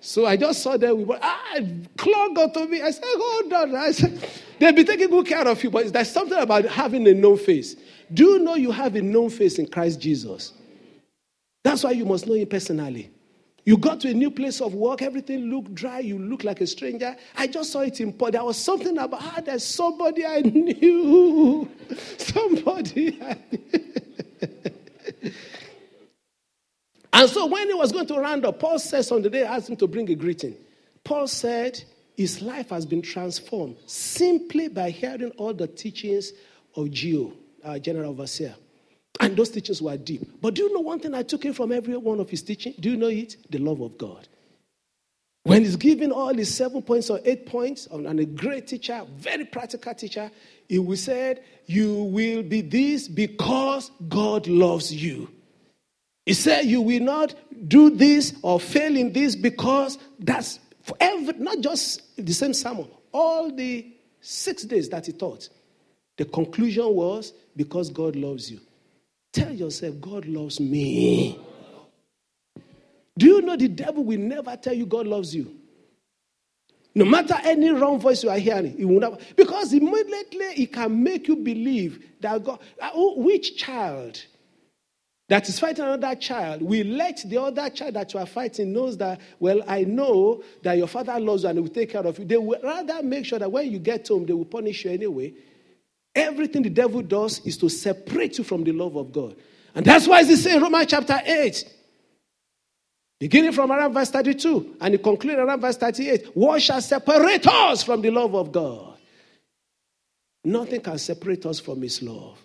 so 0.00 0.26
I 0.26 0.36
just 0.36 0.62
saw 0.62 0.76
them. 0.76 0.98
We 0.98 1.04
were 1.04 1.18
ah, 1.20 1.58
clung 1.96 2.38
onto 2.38 2.66
me. 2.66 2.82
I 2.82 2.92
said, 2.92 3.02
"Hold 3.04 3.52
on." 3.52 3.74
I 3.74 3.90
said, 3.90 4.24
"They'll 4.60 4.72
be 4.72 4.84
taking 4.84 5.10
good 5.10 5.26
care 5.26 5.46
of 5.48 5.60
you." 5.64 5.72
But 5.72 5.92
there's 5.92 6.10
something 6.12 6.38
about 6.38 6.66
having 6.66 7.08
a 7.08 7.12
known 7.12 7.36
face. 7.36 7.74
Do 8.12 8.24
you 8.24 8.38
know 8.38 8.54
you 8.54 8.70
have 8.70 8.94
a 8.94 9.02
known 9.02 9.28
face 9.28 9.58
in 9.58 9.66
Christ 9.66 10.00
Jesus? 10.00 10.52
That's 11.64 11.82
why 11.82 11.90
you 11.90 12.04
must 12.04 12.28
know 12.28 12.34
him 12.34 12.46
personally. 12.46 13.10
You 13.64 13.78
got 13.78 14.00
to 14.00 14.10
a 14.10 14.14
new 14.14 14.30
place 14.30 14.60
of 14.60 14.74
work, 14.74 15.00
everything 15.00 15.50
looked 15.50 15.74
dry, 15.74 16.00
you 16.00 16.18
look 16.18 16.44
like 16.44 16.60
a 16.60 16.66
stranger. 16.66 17.16
I 17.34 17.46
just 17.46 17.72
saw 17.72 17.80
it 17.80 17.98
in 18.00 18.12
Paul. 18.12 18.30
There 18.30 18.44
was 18.44 18.58
something 18.58 18.98
about 18.98 19.22
ah, 19.22 19.40
there's 19.44 19.64
somebody 19.64 20.26
I 20.26 20.40
knew. 20.40 21.68
Somebody 22.18 23.18
I 23.22 23.38
knew. 23.50 25.32
and 27.12 27.30
so 27.30 27.46
when 27.46 27.68
he 27.68 27.74
was 27.74 27.92
going 27.92 28.06
to 28.06 28.18
round 28.18 28.44
up, 28.44 28.58
Paul 28.58 28.78
says 28.78 29.10
on 29.10 29.22
the 29.22 29.30
day 29.30 29.44
I 29.44 29.56
asked 29.56 29.70
him 29.70 29.76
to 29.76 29.86
bring 29.86 30.10
a 30.10 30.14
greeting. 30.14 30.56
Paul 31.02 31.26
said 31.26 31.82
his 32.16 32.42
life 32.42 32.70
has 32.70 32.84
been 32.84 33.02
transformed 33.02 33.76
simply 33.86 34.68
by 34.68 34.90
hearing 34.90 35.30
all 35.38 35.54
the 35.54 35.66
teachings 35.66 36.32
of 36.76 36.90
GO 36.90 37.32
uh, 37.64 37.78
general 37.78 38.10
overseer. 38.10 38.54
And 39.20 39.36
those 39.36 39.50
teachings 39.50 39.80
were 39.80 39.96
deep. 39.96 40.40
But 40.40 40.54
do 40.54 40.62
you 40.62 40.74
know 40.74 40.80
one 40.80 40.98
thing 40.98 41.14
I 41.14 41.22
took 41.22 41.44
in 41.44 41.52
from 41.52 41.72
every 41.72 41.96
one 41.96 42.20
of 42.20 42.28
his 42.28 42.42
teaching? 42.42 42.74
Do 42.80 42.90
you 42.90 42.96
know 42.96 43.08
it? 43.08 43.36
The 43.50 43.58
love 43.58 43.80
of 43.80 43.96
God. 43.96 44.28
When 45.44 45.62
he's 45.62 45.76
giving 45.76 46.10
all 46.10 46.34
his 46.34 46.52
seven 46.52 46.82
points 46.82 47.10
or 47.10 47.20
eight 47.24 47.46
points, 47.46 47.86
and 47.90 48.18
a 48.18 48.24
great 48.24 48.66
teacher, 48.66 49.02
very 49.16 49.44
practical 49.44 49.94
teacher, 49.94 50.30
he 50.68 50.78
will 50.78 50.96
say, 50.96 51.38
You 51.66 52.04
will 52.04 52.42
be 52.42 52.62
this 52.62 53.08
because 53.08 53.90
God 54.08 54.46
loves 54.46 54.92
you. 54.92 55.28
He 56.24 56.32
said, 56.32 56.64
You 56.64 56.80
will 56.80 57.02
not 57.02 57.34
do 57.68 57.90
this 57.90 58.34
or 58.42 58.58
fail 58.58 58.96
in 58.96 59.12
this 59.12 59.36
because 59.36 59.98
that's 60.18 60.58
for 60.82 60.96
every, 60.98 61.34
not 61.34 61.60
just 61.60 62.16
the 62.16 62.32
same 62.32 62.54
sermon, 62.54 62.88
all 63.12 63.54
the 63.54 63.86
six 64.20 64.64
days 64.64 64.88
that 64.88 65.06
he 65.06 65.12
taught. 65.12 65.50
The 66.16 66.24
conclusion 66.24 66.86
was 66.88 67.34
because 67.54 67.90
God 67.90 68.16
loves 68.16 68.50
you. 68.50 68.60
Tell 69.34 69.52
yourself, 69.52 70.00
God 70.00 70.26
loves 70.26 70.60
me. 70.60 71.36
Do 73.18 73.26
you 73.26 73.42
know 73.42 73.56
the 73.56 73.66
devil 73.66 74.04
will 74.04 74.20
never 74.20 74.56
tell 74.56 74.72
you 74.72 74.86
God 74.86 75.08
loves 75.08 75.34
you? 75.34 75.52
No 76.94 77.04
matter 77.04 77.34
any 77.42 77.70
wrong 77.70 77.98
voice 77.98 78.22
you 78.22 78.30
are 78.30 78.38
hearing, 78.38 78.76
he 78.76 78.84
will 78.84 79.00
never, 79.00 79.18
because 79.34 79.72
immediately 79.72 80.62
it 80.62 80.72
can 80.72 81.02
make 81.02 81.26
you 81.26 81.34
believe 81.34 82.10
that 82.20 82.44
God, 82.44 82.60
uh, 82.80 82.90
which 82.94 83.56
child 83.56 84.24
that 85.28 85.48
is 85.48 85.58
fighting 85.58 85.84
another 85.84 86.14
child 86.14 86.62
will 86.62 86.86
let 86.86 87.20
the 87.28 87.42
other 87.42 87.68
child 87.70 87.94
that 87.94 88.14
you 88.14 88.20
are 88.20 88.26
fighting 88.26 88.72
knows 88.72 88.96
that, 88.98 89.20
well, 89.40 89.62
I 89.66 89.82
know 89.82 90.44
that 90.62 90.78
your 90.78 90.86
father 90.86 91.18
loves 91.18 91.42
you 91.42 91.48
and 91.48 91.58
he 91.58 91.62
will 91.62 91.70
take 91.70 91.90
care 91.90 92.06
of 92.06 92.16
you. 92.20 92.24
They 92.24 92.36
will 92.36 92.60
rather 92.62 93.02
make 93.02 93.26
sure 93.26 93.40
that 93.40 93.50
when 93.50 93.68
you 93.68 93.80
get 93.80 94.06
home, 94.06 94.26
they 94.26 94.32
will 94.32 94.44
punish 94.44 94.84
you 94.84 94.92
anyway 94.92 95.34
Everything 96.14 96.62
the 96.62 96.70
devil 96.70 97.02
does 97.02 97.40
is 97.44 97.56
to 97.58 97.68
separate 97.68 98.38
you 98.38 98.44
from 98.44 98.62
the 98.64 98.72
love 98.72 98.96
of 98.96 99.12
God. 99.12 99.36
And 99.74 99.84
that's 99.84 100.06
why 100.06 100.20
it's 100.20 100.42
saying 100.42 100.56
in 100.56 100.62
Romans 100.62 100.86
chapter 100.86 101.20
8, 101.24 101.64
beginning 103.18 103.52
from 103.52 103.72
around 103.72 103.92
verse 103.92 104.10
32, 104.10 104.76
and 104.80 104.94
it 104.94 105.02
concludes 105.02 105.38
around 105.38 105.60
verse 105.60 105.76
38 105.76 106.36
what 106.36 106.62
shall 106.62 106.80
separate 106.80 107.46
us 107.46 107.82
from 107.82 108.00
the 108.00 108.10
love 108.10 108.34
of 108.34 108.52
God? 108.52 108.98
Nothing 110.44 110.80
can 110.80 110.98
separate 110.98 111.46
us 111.46 111.58
from 111.58 111.82
his 111.82 112.02
love. 112.02 112.38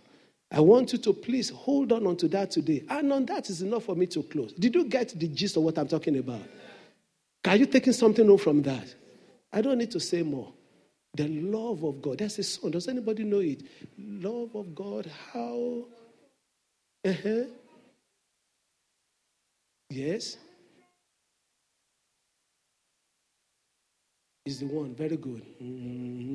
I 0.51 0.61
want 0.61 0.93
you 0.93 0.99
to 0.99 1.13
please 1.13 1.49
hold 1.49 1.91
on 1.91 2.07
onto 2.07 2.27
that 2.29 2.49
today. 2.49 2.83
And 2.89 3.13
on 3.13 3.25
that 3.25 3.49
is 3.49 3.61
enough 3.61 3.83
for 3.83 3.95
me 3.95 4.07
to 4.07 4.23
close. 4.23 4.51
Did 4.53 4.73
you 4.73 4.85
get 4.85 5.09
the 5.09 5.27
gist 5.27 5.57
of 5.57 5.63
what 5.63 5.77
I'm 5.77 5.87
talking 5.87 6.17
about? 6.17 6.41
Are 7.45 7.55
you 7.55 7.67
taking 7.67 7.93
something 7.93 8.25
home 8.25 8.37
from 8.37 8.61
that? 8.63 8.95
I 9.53 9.61
don't 9.61 9.77
need 9.77 9.91
to 9.91 9.99
say 9.99 10.23
more. 10.23 10.51
The 11.15 11.27
love 11.27 11.83
of 11.83 12.01
God. 12.01 12.19
That's 12.19 12.39
a 12.39 12.43
song. 12.43 12.71
Does 12.71 12.87
anybody 12.87 13.23
know 13.23 13.39
it? 13.39 13.63
Love 13.97 14.55
of 14.55 14.75
God. 14.75 15.11
How? 15.33 15.85
Uh-huh. 17.05 17.45
Yes. 19.89 20.37
Is 24.45 24.59
the 24.59 24.67
one. 24.67 24.95
Very 24.95 25.17
good. 25.17 25.43
Mm-hmm. 25.61 26.29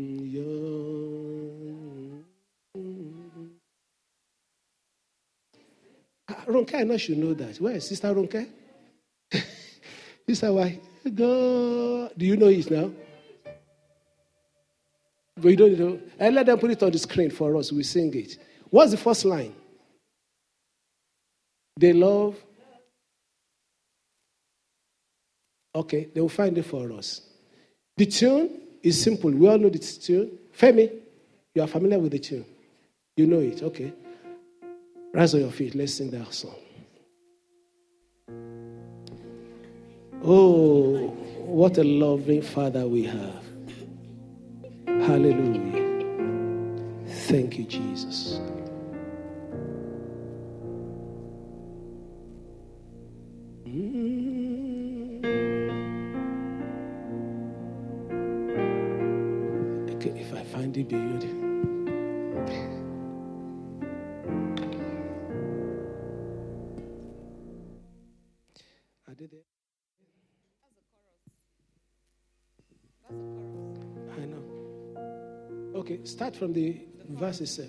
Ronke, 6.47 6.75
I 6.75 6.85
know 6.85 6.97
should 6.97 7.19
know 7.19 7.35
that. 7.35 7.61
Where 7.61 7.77
is 7.77 7.89
Sister 7.89 8.09
Ronke? 8.15 8.49
Sister, 10.29 10.53
why? 10.53 10.81
God. 11.05 12.13
Do 12.17 12.27
you 12.27 12.37
know 12.37 12.49
it 12.49 12.71
now? 12.71 12.91
We 15.45 15.57
don't 15.57 15.79
know. 15.79 16.01
And 16.19 16.35
let 16.35 16.47
them 16.47 16.59
put 16.59 16.71
it 16.71 16.83
on 16.83 16.91
the 16.91 16.99
screen 16.99 17.31
for 17.31 17.55
us. 17.57 17.71
We 17.71 17.83
sing 17.83 18.13
it. 18.15 18.39
What's 18.71 18.93
the 18.93 18.97
first 18.97 19.27
line? 19.27 19.55
They 21.77 21.93
love. 21.93 22.37
Okay, 25.75 26.09
they 26.15 26.21
will 26.21 26.29
find 26.29 26.57
it 26.57 26.63
for 26.63 26.91
us. 26.93 27.21
The 27.97 28.07
tune 28.07 28.61
is 28.83 29.01
simple. 29.01 29.31
We 29.31 29.49
all 29.49 29.59
know 29.59 29.69
the 29.69 29.79
tune. 29.79 30.39
Femi, 30.57 30.91
you 31.55 31.63
are 31.63 31.67
familiar 31.69 31.99
with 31.99 32.13
the 32.13 32.21
tune. 32.21 32.47
You 33.17 33.27
know 33.27 33.41
it. 33.41 33.63
Okay. 33.63 33.93
Rise 35.13 35.35
on 35.35 35.41
your 35.41 35.51
feet. 35.51 35.75
Let's 35.75 35.95
sing 35.95 36.11
that 36.11 36.33
song. 36.33 36.55
Oh, 40.23 41.09
what 41.45 41.77
a 41.77 41.85
loving 41.85 42.41
Father 42.41 42.87
we 42.87 43.05
have. 43.05 43.44
Hallelujah. 45.07 46.03
Thank 47.07 47.59
you, 47.59 47.65
Jesus. 47.65 48.41
Mm. 53.67 55.25
Okay, 59.95 60.25
Okay, 75.85 76.01
start 76.05 76.35
from 76.35 76.55
the 76.55 76.81
verse 77.11 77.43
itself. 77.43 77.69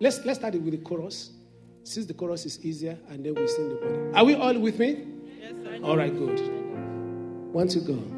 Let's 0.00 0.24
let's 0.24 0.40
start 0.40 0.56
it 0.56 0.60
with 0.60 0.72
the 0.72 0.78
chorus. 0.78 1.30
Since 1.84 2.06
the 2.06 2.14
chorus 2.14 2.44
is 2.44 2.58
easier, 2.64 2.98
and 3.08 3.24
then 3.24 3.36
we 3.36 3.46
sing 3.46 3.68
the 3.68 3.76
body. 3.76 4.18
Are 4.18 4.24
we 4.24 4.34
all 4.34 4.58
with 4.58 4.76
me? 4.80 5.06
Yes, 5.40 5.54
I 5.64 5.76
am. 5.76 5.84
All 5.84 5.96
right, 5.96 6.12
good. 6.12 6.40
One 7.52 7.68
to 7.68 7.78
go. 7.78 8.17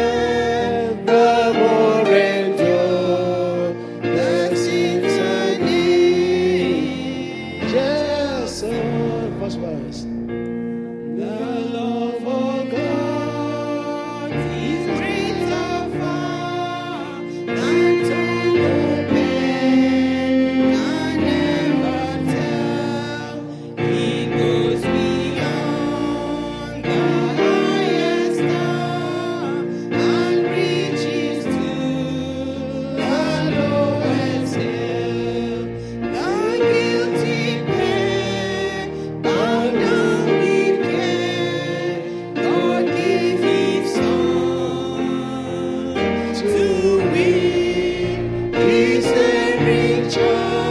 very 49.63 50.70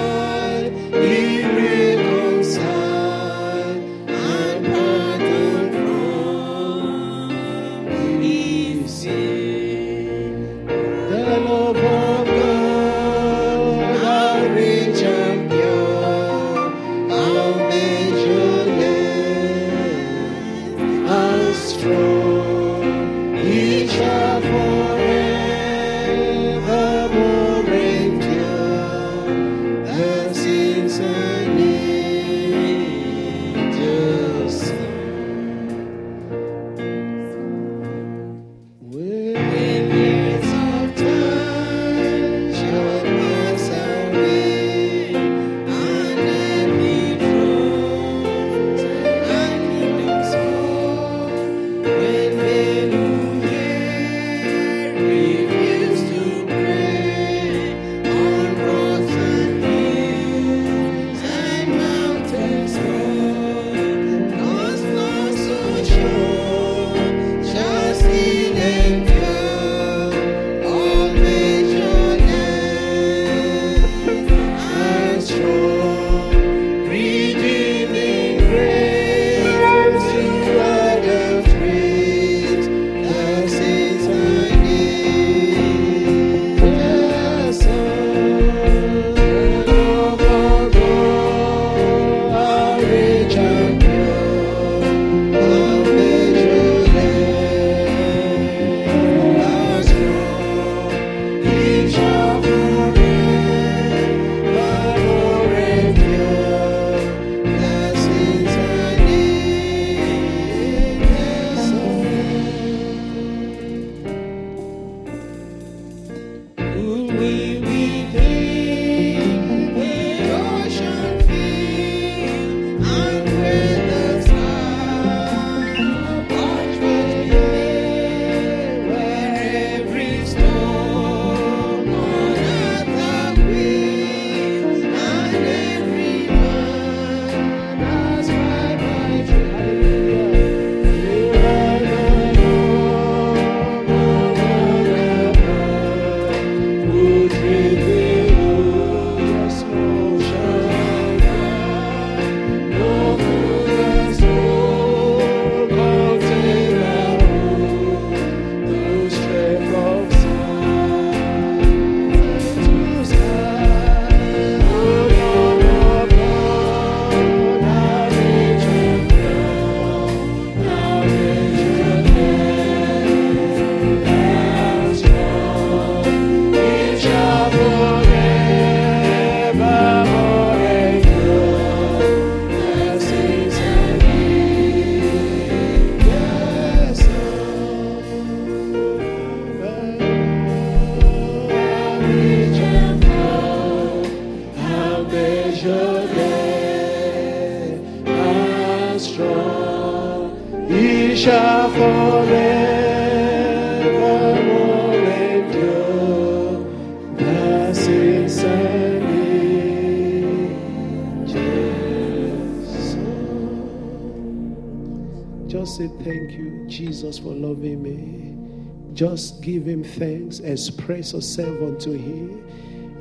Just 215.47 215.77
say 215.77 215.89
thank 216.03 216.33
you, 216.33 216.65
Jesus, 216.67 217.21
for 217.21 217.33
loving 217.33 217.81
me. 217.81 218.93
Just 218.93 219.41
give 219.41 219.69
him 219.69 219.85
thanks, 219.85 220.41
express 220.41 221.13
yourself 221.13 221.63
unto 221.63 221.93
him. 221.93 222.45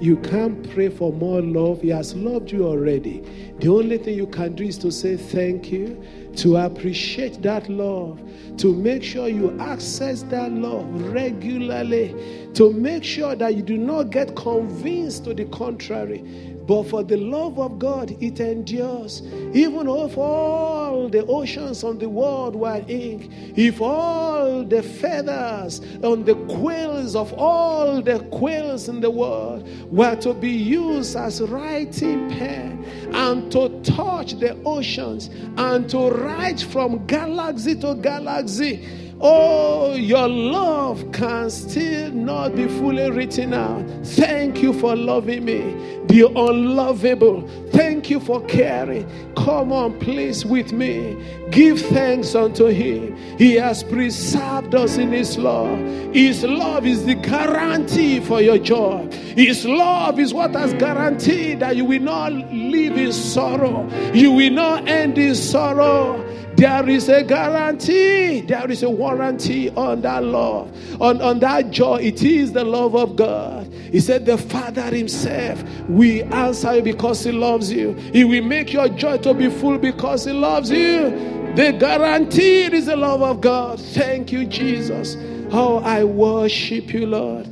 You 0.01 0.15
can't 0.17 0.69
pray 0.71 0.87
for 0.87 1.11
more 1.11 1.41
love. 1.41 1.81
He 1.81 1.89
has 1.89 2.15
loved 2.15 2.51
you 2.51 2.65
already. 2.65 3.19
The 3.59 3.67
only 3.67 3.97
thing 3.97 4.15
you 4.15 4.27
can 4.27 4.55
do 4.55 4.63
is 4.63 4.77
to 4.77 4.91
say 4.91 5.17
thank 5.17 5.73
you, 5.73 6.01
to 6.37 6.55
appreciate 6.55 7.41
that 7.41 7.67
love, 7.67 8.21
to 8.59 8.73
make 8.73 9.03
sure 9.03 9.27
you 9.27 9.59
access 9.59 10.21
that 10.23 10.53
love 10.53 10.85
regularly, 11.11 12.15
to 12.53 12.71
make 12.71 13.03
sure 13.03 13.35
that 13.35 13.55
you 13.55 13.61
do 13.61 13.77
not 13.77 14.09
get 14.09 14.37
convinced 14.37 15.25
to 15.25 15.33
the 15.33 15.43
contrary. 15.45 16.48
But 16.69 16.83
for 16.83 17.01
the 17.01 17.17
love 17.17 17.57
of 17.57 17.79
God, 17.79 18.15
it 18.21 18.39
endures. 18.39 19.23
Even 19.55 19.89
if 19.89 20.15
all 20.19 21.09
the 21.09 21.25
oceans 21.25 21.83
on 21.83 21.97
the 21.97 22.07
world 22.07 22.55
were 22.55 22.85
ink, 22.87 23.31
if 23.57 23.81
all 23.81 24.63
the 24.63 24.83
feathers 24.83 25.81
on 26.03 26.25
the 26.25 26.35
quills 26.47 27.15
of 27.15 27.33
all 27.33 28.03
the 28.03 28.19
quills 28.29 28.87
in 28.87 29.01
the 29.01 29.09
world 29.09 29.67
were 29.91 30.15
to 30.17 30.35
be 30.35 30.51
used 30.51 31.15
as 31.15 31.41
writing 31.41 32.29
pen 32.29 32.85
and 33.13 33.51
to 33.51 33.69
touch 33.81 34.33
the 34.33 34.55
oceans 34.63 35.31
and 35.57 35.89
to 35.89 36.11
write 36.11 36.61
from 36.61 37.03
galaxy 37.07 37.73
to 37.77 37.95
galaxy, 37.95 39.08
Oh, 39.21 39.95
your 39.95 40.29
love 40.29 41.11
can 41.11 41.49
still 41.49 42.09
not 42.11 42.55
be 42.55 42.69
fully 42.69 43.11
written 43.11 43.53
out. 43.53 43.85
Thank 44.05 44.61
you 44.61 44.71
for 44.71 44.95
loving 44.95 45.43
me, 45.43 45.73
the 46.05 46.27
unlovable. 46.27 47.45
Thank 47.71 48.09
you 48.09 48.21
for 48.21 48.41
caring. 48.45 49.05
Come 49.35 49.73
on, 49.73 49.99
please, 49.99 50.45
with 50.45 50.71
me. 50.71 51.17
Give 51.51 51.81
thanks 51.81 52.33
unto 52.33 52.67
Him. 52.67 53.17
He 53.37 53.55
has 53.55 53.83
preserved 53.83 54.73
us 54.73 54.95
in 54.95 55.11
His 55.11 55.37
love. 55.37 55.77
His 56.13 56.45
love 56.45 56.85
is 56.85 57.05
the 57.05 57.15
guarantee 57.15 58.21
for 58.21 58.41
your 58.41 58.57
joy. 58.57 59.05
His 59.11 59.65
love 59.65 60.17
is 60.17 60.33
what 60.33 60.51
has 60.51 60.73
guaranteed 60.75 61.59
that 61.59 61.75
you 61.75 61.83
will 61.83 62.01
not 62.01 62.31
live 62.31 62.97
in 62.97 63.11
sorrow, 63.11 63.85
you 64.13 64.31
will 64.31 64.51
not 64.53 64.87
end 64.87 65.17
in 65.17 65.35
sorrow. 65.35 66.25
There 66.59 66.89
is 66.89 67.07
a 67.07 67.23
guarantee, 67.23 68.41
there 68.41 68.69
is 68.69 68.83
a 68.83 68.89
warranty 68.89 69.69
on 69.69 70.01
that 70.01 70.25
love, 70.25 70.69
on, 71.01 71.21
on 71.21 71.39
that 71.39 71.71
joy. 71.71 72.01
It 72.01 72.21
is 72.21 72.51
the 72.51 72.65
love 72.65 72.97
of 72.97 73.15
God. 73.15 73.71
He 73.73 74.01
said, 74.01 74.25
The 74.25 74.37
Father 74.37 74.83
Himself 74.93 75.63
will 75.87 76.33
answer 76.33 76.75
you 76.75 76.81
because 76.81 77.23
He 77.23 77.31
loves 77.31 77.71
you. 77.71 77.93
He 78.11 78.25
will 78.25 78.43
make 78.43 78.73
your 78.73 78.89
joy 78.89 79.19
to 79.19 79.33
be 79.33 79.49
full 79.49 79.77
because 79.77 80.25
He 80.25 80.33
loves 80.33 80.69
you. 80.69 81.11
The 81.55 81.77
guarantee 81.79 82.63
is 82.63 82.87
the 82.87 82.97
love 82.97 83.21
of 83.21 83.39
God. 83.39 83.79
Thank 83.79 84.33
you, 84.33 84.45
Jesus. 84.45 85.15
Oh, 85.53 85.77
I 85.77 86.03
worship 86.03 86.93
you, 86.93 87.05
Lord. 87.05 87.47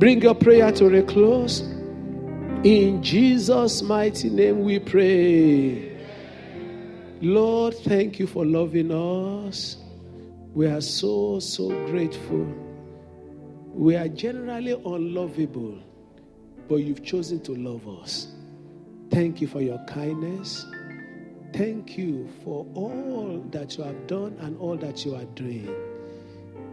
Bring 0.00 0.20
your 0.20 0.34
prayer 0.34 0.72
to 0.72 0.98
a 0.98 1.02
close. 1.04 1.60
In 1.60 3.04
Jesus' 3.04 3.82
mighty 3.82 4.30
name 4.30 4.64
we 4.64 4.80
pray. 4.80 5.95
Lord, 7.22 7.74
thank 7.78 8.18
you 8.18 8.26
for 8.26 8.44
loving 8.44 8.92
us. 8.92 9.78
We 10.52 10.66
are 10.66 10.82
so, 10.82 11.38
so 11.40 11.68
grateful. 11.86 12.44
We 13.72 13.96
are 13.96 14.08
generally 14.08 14.72
unlovable, 14.72 15.78
but 16.68 16.76
you've 16.76 17.02
chosen 17.02 17.40
to 17.44 17.54
love 17.54 17.88
us. 17.88 18.28
Thank 19.10 19.40
you 19.40 19.46
for 19.46 19.62
your 19.62 19.78
kindness. 19.86 20.66
Thank 21.54 21.96
you 21.96 22.28
for 22.44 22.66
all 22.74 23.42
that 23.50 23.78
you 23.78 23.84
have 23.84 24.06
done 24.06 24.36
and 24.40 24.58
all 24.58 24.76
that 24.76 25.06
you 25.06 25.14
are 25.14 25.24
doing. 25.24 25.74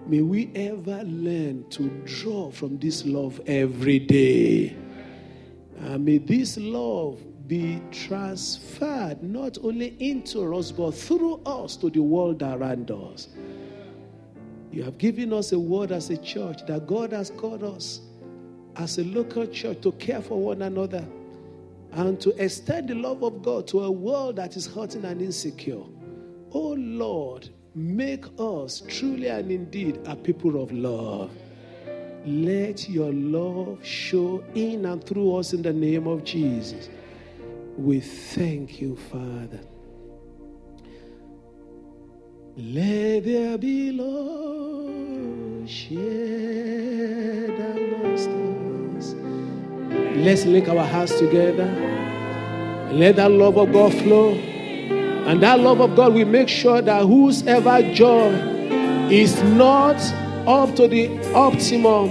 May 0.08 0.22
we 0.22 0.52
ever 0.56 1.04
learn 1.04 1.70
to 1.70 1.88
draw 2.04 2.52
from 2.52 2.80
this 2.80 3.06
love 3.06 3.40
every 3.46 4.00
day. 4.00 4.76
And 5.78 6.04
may 6.04 6.18
this 6.18 6.58
love 6.58 7.22
be 7.54 7.80
transferred 7.92 9.22
not 9.22 9.60
only 9.62 9.96
into 10.00 10.56
us, 10.56 10.72
but 10.72 10.90
through 10.90 11.40
us 11.46 11.76
to 11.76 11.92
the 11.92 12.02
world 12.02 12.42
around 12.42 12.90
us. 12.90 13.28
You 14.72 14.82
have 14.82 14.98
given 14.98 15.32
us 15.32 15.52
a 15.52 15.60
word 15.60 15.92
as 15.92 16.10
a 16.10 16.18
church 16.18 16.66
that 16.66 16.88
God 16.88 17.12
has 17.12 17.30
called 17.30 17.64
us 17.64 18.02
as 18.76 18.98
a 18.98 19.04
local 19.04 19.46
church 19.46 19.82
to 19.82 19.92
care 19.92 20.20
for 20.20 20.42
one 20.42 20.64
another 20.64 21.06
and 21.92 22.20
to 22.22 22.32
extend 22.44 22.90
the 22.90 22.96
love 22.96 23.24
of 23.24 23.44
God 23.44 23.68
to 23.68 23.84
a 23.84 23.92
world 23.92 24.38
that 24.38 24.58
is 24.58 24.66
hurting 24.66 25.06
and 25.06 25.22
insecure. 25.22 25.84
Oh 26.54 26.74
Lord, 26.76 27.50
make 27.76 28.26
us 28.40 28.82
truly 28.88 29.28
and 29.28 29.52
indeed 29.52 30.00
a 30.06 30.16
people 30.16 30.60
of 30.60 30.72
love. 30.72 31.30
Let 32.26 32.90
your 32.90 33.14
love 33.14 33.86
show 33.86 34.44
in 34.56 34.88
and 34.88 35.04
through 35.06 35.36
us 35.36 35.54
in 35.54 35.62
the 35.62 35.74
name 35.74 36.08
of 36.08 36.24
Jesus. 36.24 36.90
We 37.78 38.02
thank 38.02 38.80
you, 38.80 38.96
Father. 38.96 39.60
Let 42.56 43.26
there 43.26 43.58
be 43.58 43.92
love 43.92 44.54
amongst 47.60 48.30
us. 48.30 49.16
Let's 50.18 50.46
link 50.46 50.68
our 50.70 50.86
hearts 50.86 51.18
together. 51.18 51.66
Let 52.92 53.16
that 53.16 53.32
love 53.32 53.58
of 53.58 53.74
God 53.74 53.92
flow. 53.92 54.34
And 54.34 55.42
that 55.42 55.60
love 55.60 55.82
of 55.82 55.96
God 55.96 56.14
will 56.14 56.28
make 56.28 56.50
sure 56.50 56.80
that 56.80 57.02
whosoever 57.04 57.82
joy 57.92 58.30
is 59.10 59.42
not 59.42 59.98
up 60.46 60.76
to 60.76 60.88
the 60.88 61.10
optimum, 61.34 62.10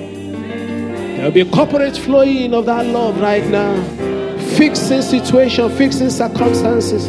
there 1.16 1.26
will 1.26 1.30
be 1.30 1.42
a 1.42 1.50
corporate 1.50 1.96
flowing 1.96 2.52
of 2.52 2.66
that 2.66 2.84
love 2.86 3.20
right 3.20 3.46
now 3.46 3.74
fixing 4.68 5.02
situation, 5.02 5.68
fixing 5.70 6.08
circumstances. 6.08 7.08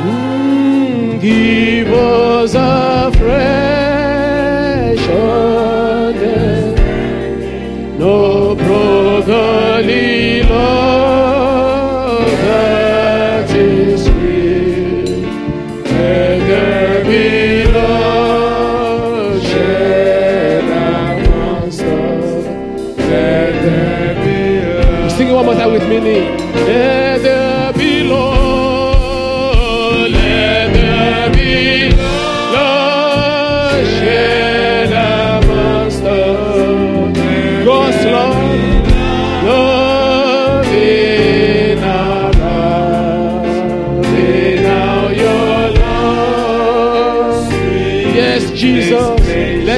Mm, 0.00 1.20
give 1.20 1.92
us 1.92 2.54
a 2.54 3.12
fresh 3.18 5.08
order, 5.10 6.74
no 7.98 8.54
brotherly 8.54 10.42
love 10.44 12.30
that 12.46 13.50
is 13.50 14.13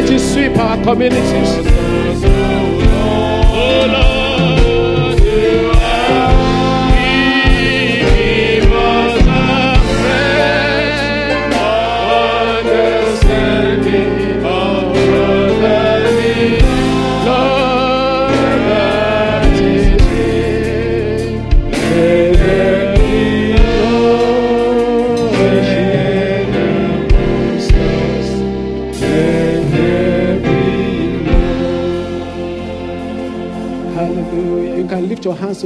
let 0.00 0.11
it 0.11 0.20
sweep 0.20 0.59
our 0.59 0.76
communities. 0.85 1.86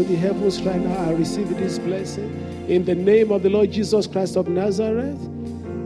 To 0.02 0.08
the 0.08 0.16
heavens 0.16 0.62
right 0.62 0.80
now 0.80 0.96
I 1.08 1.12
receive 1.12 1.48
this 1.58 1.78
blessing. 1.78 2.64
In 2.68 2.86
the 2.86 2.94
name 2.94 3.30
of 3.30 3.42
the 3.42 3.50
Lord 3.50 3.70
Jesus 3.70 4.06
Christ 4.06 4.36
of 4.36 4.48
Nazareth, 4.48 5.18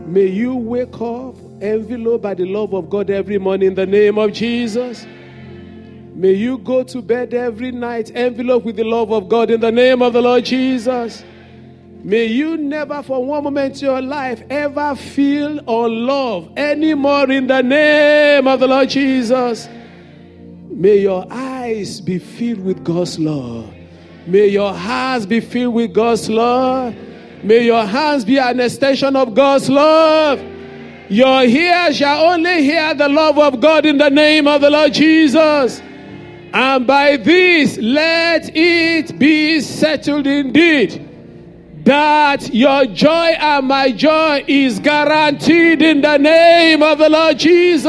May 0.07 0.27
you 0.27 0.55
wake 0.55 1.01
up 1.01 1.35
enveloped 1.61 2.23
by 2.23 2.33
the 2.33 2.45
love 2.45 2.73
of 2.73 2.89
God 2.89 3.09
every 3.09 3.37
morning 3.37 3.69
in 3.69 3.75
the 3.75 3.85
name 3.85 4.17
of 4.17 4.31
Jesus. 4.31 5.05
May 6.13 6.31
you 6.31 6.59
go 6.59 6.83
to 6.83 7.01
bed 7.01 7.33
every 7.33 7.71
night 7.71 8.11
enveloped 8.11 8.65
with 8.65 8.77
the 8.77 8.85
love 8.85 9.11
of 9.11 9.27
God 9.27 9.49
in 9.49 9.59
the 9.59 9.71
name 9.71 10.01
of 10.01 10.13
the 10.13 10.21
Lord 10.21 10.45
Jesus. 10.45 11.25
May 12.03 12.25
you 12.25 12.55
never 12.55 13.03
for 13.03 13.25
one 13.25 13.43
moment 13.43 13.81
in 13.81 13.89
your 13.89 14.01
life 14.01 14.43
ever 14.49 14.95
feel 14.95 15.59
or 15.67 15.89
love 15.89 16.55
anymore 16.55 17.29
in 17.29 17.47
the 17.47 17.61
name 17.61 18.47
of 18.47 18.61
the 18.61 18.67
Lord 18.67 18.89
Jesus. 18.89 19.67
May 20.69 20.99
your 20.99 21.25
eyes 21.29 21.99
be 21.99 22.19
filled 22.19 22.63
with 22.63 22.85
God's 22.85 23.19
love. 23.19 23.74
May 24.27 24.47
your 24.47 24.73
hearts 24.73 25.25
be 25.25 25.39
filled 25.39 25.75
with 25.75 25.93
God's 25.93 26.29
love. 26.29 26.95
May 27.43 27.65
your 27.65 27.85
hands 27.85 28.25
be 28.25 28.37
an 28.39 28.59
extension 28.59 29.15
of 29.15 29.33
God's 29.35 29.69
love. 29.69 30.41
Your 31.09 31.43
ears 31.43 31.97
shall 31.97 32.33
only 32.33 32.63
hear 32.63 32.95
the 32.95 33.07
love 33.07 33.37
of 33.37 33.59
God 33.61 33.85
in 33.85 33.97
the 33.97 34.09
name 34.09 34.47
of 34.47 34.61
the 34.61 34.69
Lord 34.71 34.93
Jesus. 34.93 35.79
And 36.53 36.87
by 36.87 37.17
this, 37.17 37.77
let 37.77 38.55
it 38.55 39.19
be 39.19 39.59
settled 39.59 40.25
indeed 40.25 41.05
that 41.85 42.51
your 42.51 42.85
joy 42.87 43.35
and 43.39 43.67
my 43.67 43.91
joy 43.91 44.43
is 44.47 44.79
guaranteed 44.79 45.83
in 45.83 46.01
the 46.01 46.17
name 46.17 46.81
of 46.81 46.97
the 46.97 47.09
Lord 47.09 47.37
Jesus. 47.37 47.85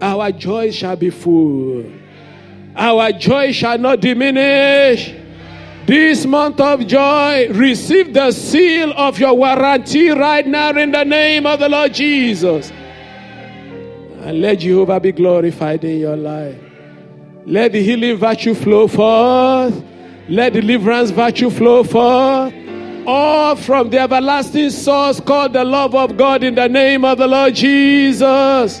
Our 0.00 0.32
joy 0.32 0.70
shall 0.70 0.96
be 0.96 1.10
full, 1.10 1.84
our 2.76 3.12
joy 3.12 3.52
shall 3.52 3.78
not 3.78 4.00
diminish. 4.00 5.14
This 5.86 6.24
month 6.24 6.60
of 6.60 6.86
joy, 6.86 7.48
receive 7.50 8.14
the 8.14 8.32
seal 8.32 8.92
of 8.96 9.18
your 9.18 9.34
warranty 9.34 10.08
right 10.08 10.46
now 10.46 10.70
in 10.70 10.92
the 10.92 11.04
name 11.04 11.46
of 11.46 11.60
the 11.60 11.68
Lord 11.68 11.92
Jesus. 11.92 12.70
And 12.70 14.40
let 14.40 14.60
Jehovah 14.60 14.98
be 14.98 15.12
glorified 15.12 15.84
in 15.84 15.98
your 15.98 16.16
life. 16.16 16.58
Let 17.44 17.72
the 17.72 17.82
healing 17.82 18.16
virtue 18.16 18.54
flow 18.54 18.88
forth. 18.88 19.84
Let 20.28 20.54
deliverance 20.54 21.10
virtue 21.10 21.50
flow 21.50 21.84
forth. 21.84 22.54
All 23.06 23.54
from 23.56 23.90
the 23.90 23.98
everlasting 23.98 24.70
source 24.70 25.20
called 25.20 25.52
the 25.52 25.64
love 25.64 25.94
of 25.94 26.16
God 26.16 26.42
in 26.42 26.54
the 26.54 26.68
name 26.68 27.04
of 27.04 27.18
the 27.18 27.26
Lord 27.26 27.54
Jesus. 27.54 28.80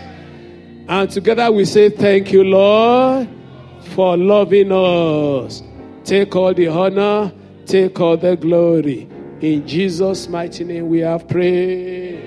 And 0.88 1.10
together 1.10 1.52
we 1.52 1.66
say, 1.66 1.90
Thank 1.90 2.32
you, 2.32 2.44
Lord, 2.44 3.28
for 3.94 4.16
loving 4.16 4.72
us. 4.72 5.62
Take 6.04 6.34
all 6.34 6.52
the 6.52 6.66
honor, 6.68 7.32
take 7.64 8.00
all 8.00 8.16
the 8.16 8.36
glory. 8.36 9.08
In 9.40 9.64
Jesus' 9.66 10.28
mighty 10.28 10.64
name 10.64 10.88
we 10.88 10.98
have 11.00 11.28
prayed. 11.28 12.18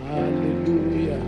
Hallelujah. 0.00 1.22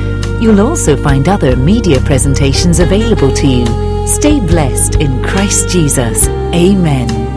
You'll 0.43 0.61
also 0.61 0.97
find 0.97 1.29
other 1.29 1.55
media 1.55 2.01
presentations 2.01 2.81
available 2.81 3.33
to 3.33 3.47
you. 3.47 4.09
Stay 4.09 4.41
blessed 4.41 4.97
in 4.97 5.23
Christ 5.23 5.69
Jesus. 5.69 6.27
Amen. 6.53 7.32